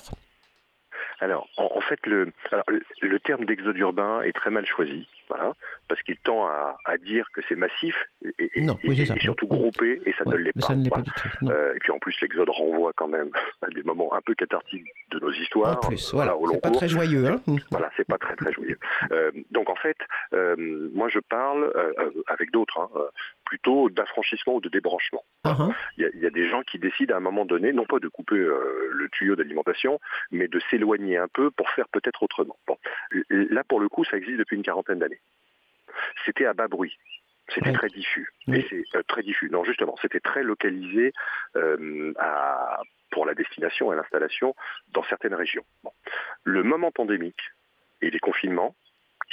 [1.20, 5.06] Alors, en, en fait, le, alors, le, le terme d'exode urbain est très mal choisi,
[5.28, 5.52] voilà,
[5.88, 7.94] parce qu'il tend à, à dire que c'est massif
[8.24, 9.16] et, et- Non, et- oui, c'est et ça.
[9.18, 10.74] surtout groupé, et ça ne l'est pas.
[10.74, 11.00] ne tout.
[11.50, 13.30] Euh, et puis en plus, l'exode renvoie quand même
[13.62, 15.76] à des moments un peu cathartiques de nos histoires.
[15.76, 16.78] En plus, voilà, c'est pas cours.
[16.78, 17.26] très joyeux.
[17.26, 17.40] Hein
[17.70, 18.78] Voilà, c'est pas très très joyeux.
[19.12, 19.96] Euh, donc en fait,
[20.32, 20.56] euh,
[20.94, 21.72] moi je parle
[22.28, 22.88] avec d'autres, hein,
[23.44, 25.24] plutôt d'affranchissement ou de débranchement.
[25.44, 25.72] Uh-huh.
[25.96, 27.84] Il y, a, il y a des gens qui décident à un moment donné, non
[27.84, 30.00] pas de couper euh, le tuyau d'alimentation,
[30.32, 32.56] mais de s'éloigner un peu pour faire peut-être autrement.
[32.66, 32.76] Bon.
[33.30, 35.15] Là, pour le coup, ça existe depuis une quarantaine d'années.
[36.24, 36.96] C'était à bas bruit.
[37.54, 38.28] C'était très diffus.
[38.48, 39.48] Et c'est euh, très diffus.
[39.50, 41.12] Non, justement, c'était très localisé
[41.54, 44.54] euh, à, pour la destination et l'installation
[44.92, 45.64] dans certaines régions.
[45.84, 45.92] Bon.
[46.42, 47.40] Le moment pandémique
[48.02, 48.74] et les confinements,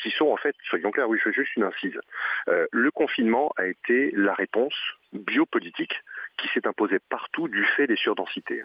[0.02, 2.00] qui sont en fait, soyons clairs, oui, je fais juste une incise.
[2.48, 4.76] Euh, le confinement a été la réponse
[5.14, 5.94] biopolitique
[6.38, 8.64] qui s'est imposée partout du fait des surdensités.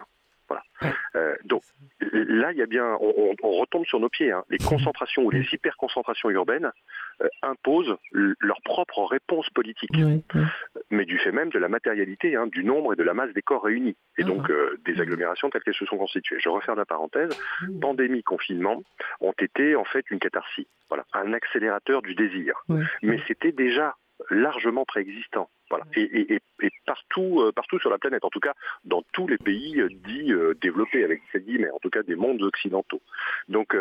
[0.49, 0.63] Voilà.
[1.15, 1.61] Euh, donc
[2.11, 4.31] là, il y a bien, on, retombe sur nos pieds.
[4.31, 4.43] hein.
[4.49, 6.71] Les concentrations ou les hyperconcentrations urbaines
[7.21, 9.91] euh, imposent leur propre réponse politique,
[10.89, 13.41] mais du fait même de la matérialité, hein, du nombre et de la masse des
[13.41, 16.39] corps réunis, et donc euh, des agglomérations telles qu'elles se sont constituées.
[16.39, 17.37] Je referme la parenthèse.
[17.81, 18.81] Pandémie, confinement
[19.21, 22.55] ont été en fait une catharsis, voilà, un accélérateur du désir.
[23.03, 23.95] Mais c'était déjà
[24.29, 25.49] largement préexistant.
[25.69, 25.85] Voilà.
[25.95, 29.27] Et, et- et- et partout, euh, partout sur la planète, en tout cas dans tous
[29.27, 33.01] les pays euh, dits euh, développés, avec ces guillemets, en tout cas des mondes occidentaux.
[33.47, 33.75] Donc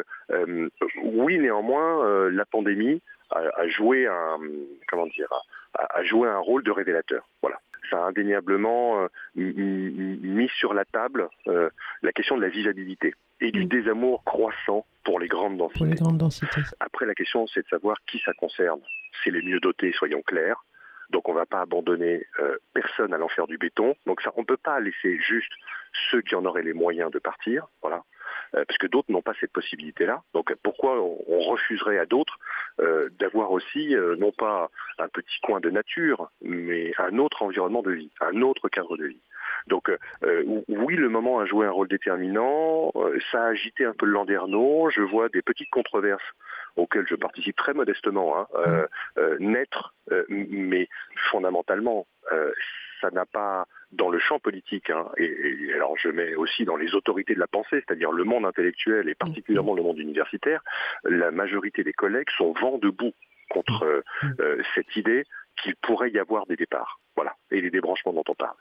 [1.03, 3.01] oui, néanmoins, la pandémie
[3.31, 4.39] a, a joué un
[4.89, 5.29] comment dire
[5.75, 7.29] a, a joué un rôle de révélateur.
[7.43, 7.59] Voilà.
[7.91, 14.25] Ça a indéniablement mis sur la table la question de la vivabilité et du désamour
[14.25, 15.79] croissant pour les grandes densités.
[15.79, 16.61] Pour les grandes densités.
[16.81, 18.81] Après, la question, c'est de savoir qui ça concerne.
[19.23, 20.63] C'est les mieux dotés, soyons clairs.
[21.11, 23.95] Donc, on ne va pas abandonner euh, personne à l'enfer du béton.
[24.07, 25.53] Donc, on ne peut pas laisser juste
[26.11, 28.03] ceux qui en auraient les moyens de partir, voilà,
[28.55, 30.23] Euh, parce que d'autres n'ont pas cette possibilité-là.
[30.35, 32.39] Donc, pourquoi on, refuserait à d'autres
[32.81, 37.93] euh, d'avoir aussi, non pas un petit coin de nature, mais un autre environnement de
[37.93, 39.23] vie, un autre cadre de vie?
[39.69, 43.85] Donc euh, euh, oui, le moment a joué un rôle déterminant, euh, ça a agité
[43.85, 46.23] un peu le landerneau, je vois des petites controverses
[46.77, 48.87] auxquelles je participe très modestement, hein, euh,
[49.19, 49.95] euh, naître,
[50.29, 50.89] mais
[51.31, 52.07] fondamentalement,
[53.01, 56.77] ça n'a pas, dans le champ politique, hein, et, et alors je mets aussi dans
[56.77, 60.63] les autorités de la pensée, c'est-à-dire le monde intellectuel et particulièrement le monde universitaire,
[61.05, 63.13] la majorité des collègues sont vent debout
[63.49, 64.03] contre
[64.41, 65.25] euh, cette idée
[65.63, 67.01] qu'il pourrait y avoir des départs.
[67.17, 68.57] Voilà, et les débranchements dont on parle.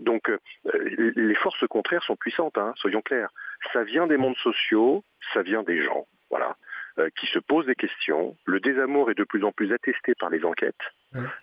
[0.00, 0.38] Donc euh,
[0.74, 3.30] euh, les forces contraires sont puissantes, hein, soyons clairs.
[3.72, 6.56] Ça vient des mondes sociaux, ça vient des gens, voilà,
[6.98, 8.36] euh, qui se posent des questions.
[8.44, 10.74] Le désamour est de plus en plus attesté par les enquêtes.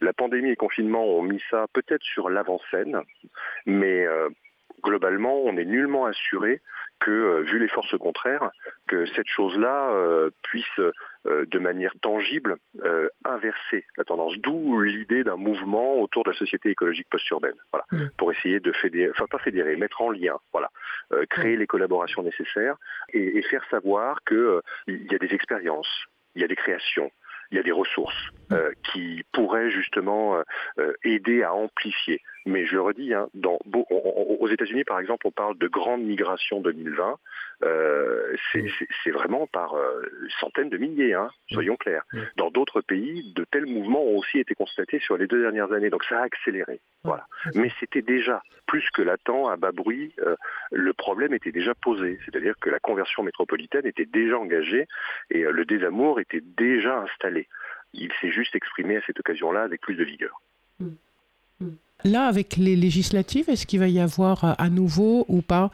[0.02, 3.02] La pandémie et le confinement ont mis ça peut-être sur l'avant-scène,
[3.68, 4.28] mais euh,
[4.84, 6.62] globalement, on n'est nullement assuré
[7.00, 8.50] que, euh, vu les forces contraires,
[8.88, 14.38] que cette chose-là euh, puisse, euh, de manière tangible, euh, inverser la tendance.
[14.38, 17.86] D'où l'idée d'un mouvement autour de la société écologique post-urbaine, voilà,
[18.18, 20.70] pour essayer de fédérer, enfin pas fédérer, mettre en lien, voilà,
[21.30, 22.76] créer les collaborations nécessaires
[23.14, 26.06] et, et faire savoir que euh, il y a des expériences,
[26.36, 27.12] il y a des créations,
[27.52, 28.30] il y a des ressources.
[28.52, 30.44] Euh, qui pourrait justement euh,
[30.80, 32.22] euh, aider à amplifier.
[32.46, 35.58] Mais je le redis, hein, dans, beau- on- on- aux États-Unis par exemple, on parle
[35.58, 37.18] de grande migration 2020.
[37.64, 38.36] Euh,
[39.04, 39.76] c'est vraiment par
[40.40, 42.04] centaines de milliers, hein, soyons clairs.
[42.38, 45.90] Dans d'autres pays, de tels mouvements ont aussi été constatés sur les deux dernières années,
[45.90, 46.80] donc ça a accéléré.
[47.04, 47.28] Voilà.
[47.56, 50.16] Mais c'était déjà plus que latent, à bas bruit,
[50.72, 54.88] le problème était déjà posé, c'est-à-dire que la conversion métropolitaine était déjà engagée
[55.32, 57.48] et le désamour était déjà installé.
[57.94, 60.41] Il s'est juste exprimé à cette occasion-là avec plus de vigueur.
[62.06, 65.70] Là, avec les législatives, est-ce qu'il va y avoir euh, à nouveau ou pas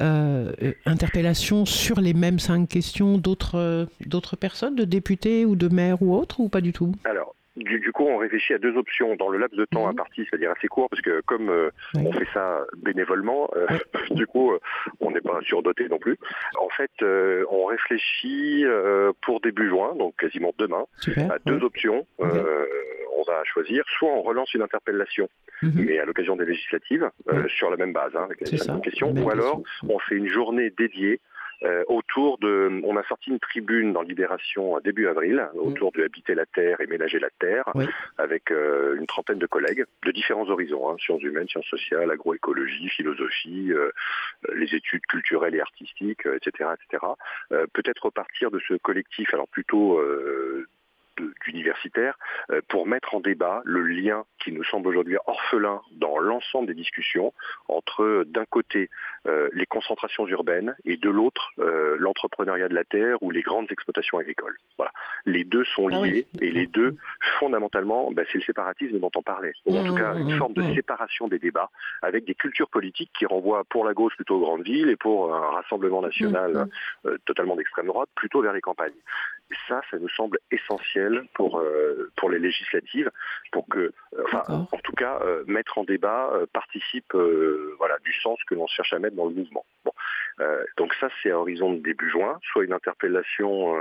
[0.00, 5.66] euh, euh, interpellation sur les mêmes cinq questions d'autres d'autres personnes, de députés ou de
[5.66, 6.92] maires ou autres, ou pas du tout?
[7.04, 10.26] Alors, du, du coup, on réfléchit à deux options dans le laps de temps imparti,
[10.28, 13.66] c'est-à-dire assez court, parce que comme euh, on fait ça bénévolement, euh,
[14.10, 14.60] du coup, euh,
[15.00, 16.18] on n'est pas surdoté non plus.
[16.58, 16.90] En fait,
[17.50, 18.64] on réfléchit
[19.22, 22.06] pour début juin, donc quasiment demain, Super, à deux options.
[22.18, 25.28] On va choisir, soit on relance une interpellation,
[25.62, 27.08] mais à l'occasion des législatives,
[27.48, 28.38] sur la même base, hein, avec
[28.82, 31.20] questions, même ou alors on fait une journée dédiée
[31.62, 32.80] euh, autour de...
[32.84, 36.80] On a sorti une tribune dans Libération euh, début avril, autour de Habiter la Terre
[36.80, 37.64] et Ménager la Terre,
[38.18, 42.88] avec euh, une trentaine de collègues de différents horizons, hein, sciences humaines, sciences sociales, agroécologie,
[42.88, 43.90] philosophie, euh,
[44.48, 46.70] euh, les études culturelles et artistiques, euh, etc.
[46.74, 47.04] etc.
[47.52, 50.00] Euh, Peut-être repartir de ce collectif, alors plutôt...
[51.44, 52.18] d'universitaires
[52.50, 56.74] euh, pour mettre en débat le lien qui nous semble aujourd'hui orphelin dans l'ensemble des
[56.74, 57.32] discussions
[57.68, 58.90] entre d'un côté
[59.26, 63.70] euh, les concentrations urbaines et de l'autre euh, l'entrepreneuriat de la terre ou les grandes
[63.70, 64.56] exploitations agricoles.
[64.76, 64.92] Voilà.
[65.24, 66.96] Les deux sont Ah liés et les deux
[67.38, 69.52] fondamentalement bah, c'est le séparatisme dont on parlait.
[69.66, 71.70] Ou en tout cas une forme de séparation des débats
[72.02, 75.34] avec des cultures politiques qui renvoient pour la gauche plutôt aux grandes villes et pour
[75.34, 76.68] un rassemblement national
[77.06, 78.92] euh, totalement d'extrême droite plutôt vers les campagnes.
[79.50, 81.03] Et ça, ça nous semble essentiel
[81.34, 83.10] pour euh, pour les législatives,
[83.52, 83.92] pour que, euh,
[84.24, 87.14] enfin, en tout cas, euh, mettre en débat participe,
[87.78, 89.64] voilà, du sens que l'on cherche à mettre dans le mouvement.
[89.84, 89.92] Bon,
[90.76, 93.74] donc ça, c'est à horizon de début juin, soit une interpellation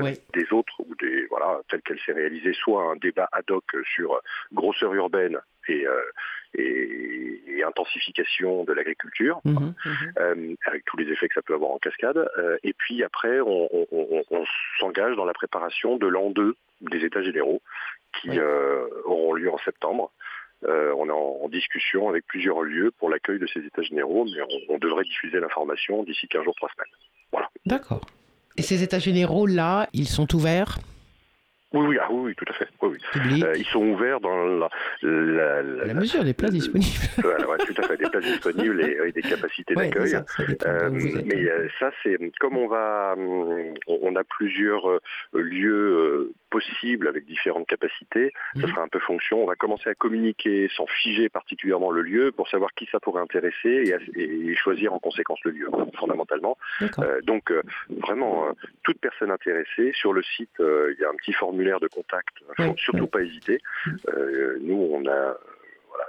[0.00, 0.18] Oui.
[0.34, 4.20] des autres ou des voilà telle qu'elle s'est réalisée, soit un débat ad hoc sur
[4.52, 5.38] grosseur urbaine
[5.68, 5.86] et,
[6.54, 9.74] et, et intensification de l'agriculture Mhm,
[10.18, 12.18] euh, avec tous les effets que ça peut avoir en cascade.
[12.38, 14.44] Euh, et puis après, on, on- on- on
[14.78, 17.60] s'engage dans la préparation de l'an 2 des États généraux
[18.20, 20.10] qui euh, auront lieu en septembre.
[20.64, 24.24] Euh, on est en, en discussion avec plusieurs lieux pour l'accueil de ces États généraux,
[24.26, 26.92] mais on, on devrait diffuser l'information d'ici 15 jours, 3 semaines.
[27.32, 27.48] Voilà.
[27.66, 28.02] D'accord.
[28.56, 30.78] Et ces états généraux, là, ils sont ouverts?
[31.72, 32.68] Oui, oui, ah, oui, oui, tout à fait.
[32.82, 32.98] Oui,
[33.30, 33.44] oui.
[33.44, 34.68] Euh, ils sont ouverts dans la,
[35.02, 36.90] la, la- La mesure des places disponibles.
[37.22, 40.08] Voilà, ouais, tout à fait, des places disponibles et, et des capacités Ouais, d'accueil.
[40.10, 40.90] ça, ça dépend Euh,
[41.24, 43.14] mais euh, ça, c'est comme on va,
[43.86, 45.00] on a plusieurs
[45.32, 48.32] lieux possibles avec différentes capacités.
[48.60, 49.42] Ça sera un peu fonction.
[49.42, 53.22] On va commencer à communiquer sans figer particulièrement le lieu pour savoir qui ça pourrait
[53.22, 55.68] intéresser et, à- et choisir en conséquence le lieu,
[55.98, 56.56] fondamentalement.
[56.98, 57.52] Euh, donc
[58.02, 58.48] vraiment,
[58.82, 62.28] toute personne intéressée sur le site, il y a un petit formulaire de contact.
[62.58, 63.60] Il faut surtout pas hésiter.
[64.08, 65.34] Euh, nous, on a euh,
[65.88, 66.06] voilà,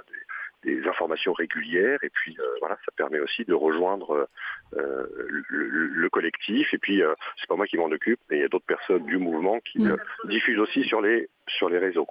[0.64, 4.28] des, des informations régulières et puis euh, voilà, ça permet aussi de rejoindre
[4.76, 6.72] euh, le, le- le collectif.
[6.74, 9.04] Et puis euh, c'est pas moi qui m'en occupe, mais il y a d'autres personnes
[9.06, 9.96] du mouvement qui euh,
[10.28, 12.06] diffusent aussi sur les sur les réseaux.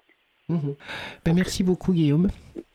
[0.49, 0.75] Mhm.
[1.25, 2.27] Ben, merci beaucoup, Guillaume.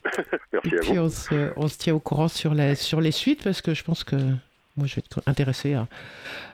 [0.52, 1.00] Merci Et à puis vous.
[1.00, 3.82] on se, on se tient au courant sur, la, sur les suites parce que je
[3.84, 4.16] pense que
[4.76, 5.86] moi je vais être intéressé à,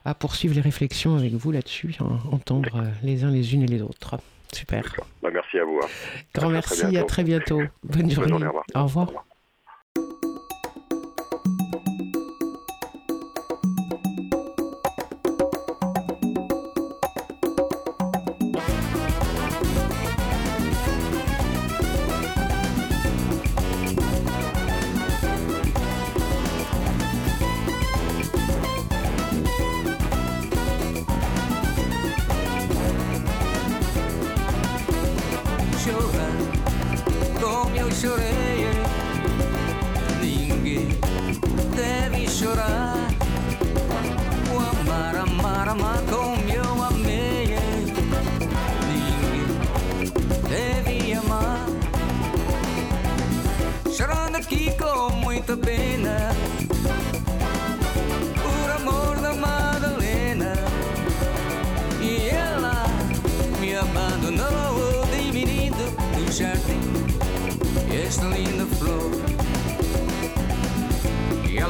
[0.05, 2.05] à poursuivre les réflexions avec vous là-dessus, à
[2.35, 4.17] entendre euh, les uns les unes et les autres.
[4.53, 4.85] Super.
[5.23, 5.81] Bah, merci à vous.
[5.83, 5.89] hein.
[6.35, 7.59] Grand À très merci, à très bientôt.
[7.83, 8.29] Bonne Bonne journée.
[8.31, 8.65] journée, au revoir.
[8.75, 9.25] Au revoir.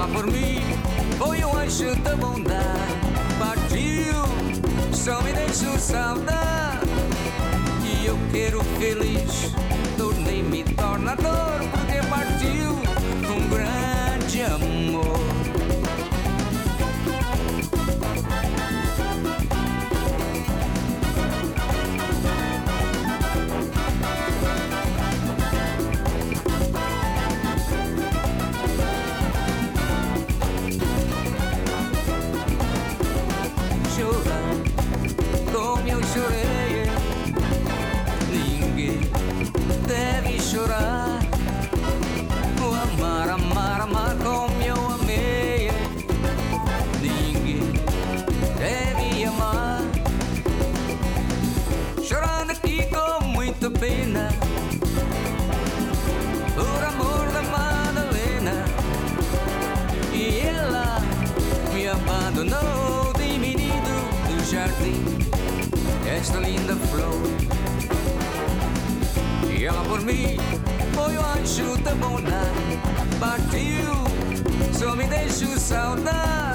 [0.02, 0.60] Ela por mim
[1.16, 2.58] foi um anjo da bondade
[3.38, 6.88] partiu só me deixou saudade
[7.84, 9.11] e eu quero feliz.
[64.52, 65.02] Jardim.
[66.06, 67.22] Esta linda flor.
[69.50, 70.36] E ela por mim
[70.92, 72.78] foi o anjo da bondade.
[73.18, 73.94] Partiu,
[74.78, 76.51] só me deixo saudar.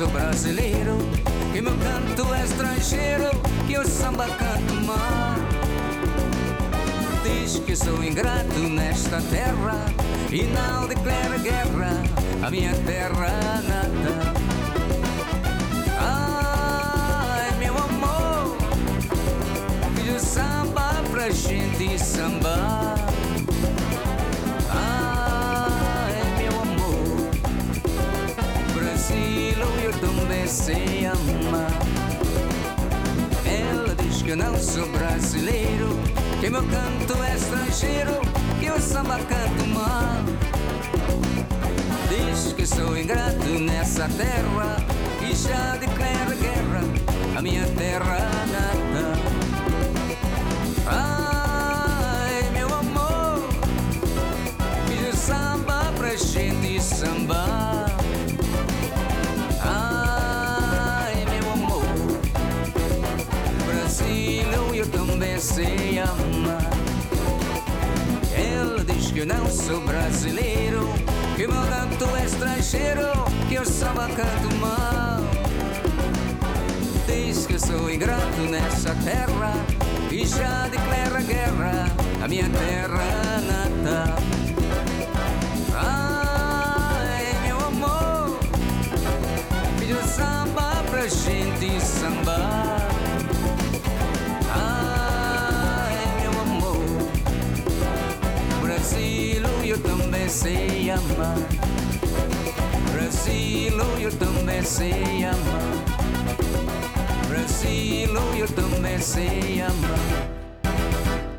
[0.00, 0.96] Sou brasileiro,
[1.52, 3.28] que meu canto é estrangeiro,
[3.66, 5.34] que eu samba canto mal.
[7.22, 9.84] Diz que sou ingrato nesta terra
[10.32, 12.02] e não declara guerra
[12.42, 13.60] à minha terra
[30.70, 31.72] sei amar.
[33.44, 35.98] Ela diz que eu não sou brasileiro,
[36.40, 38.20] que meu canto é estrangeiro,
[38.60, 40.22] que eu samba canto mal.
[42.08, 44.76] Diz que sou ingrato nessa terra
[45.20, 46.82] e já declara guerra
[47.36, 48.39] à minha terra
[69.50, 70.88] sou brasileiro,
[71.36, 73.08] que meu canto é estrangeiro,
[73.48, 75.20] que eu samba canto mal.
[77.06, 79.52] Diz que sou ingrato nessa terra
[80.10, 81.86] e já declara guerra
[82.22, 84.39] à minha terra natal.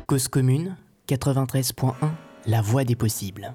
[0.06, 0.76] Cause commune
[1.08, 1.94] 93.1
[2.46, 3.52] La voix des possibles.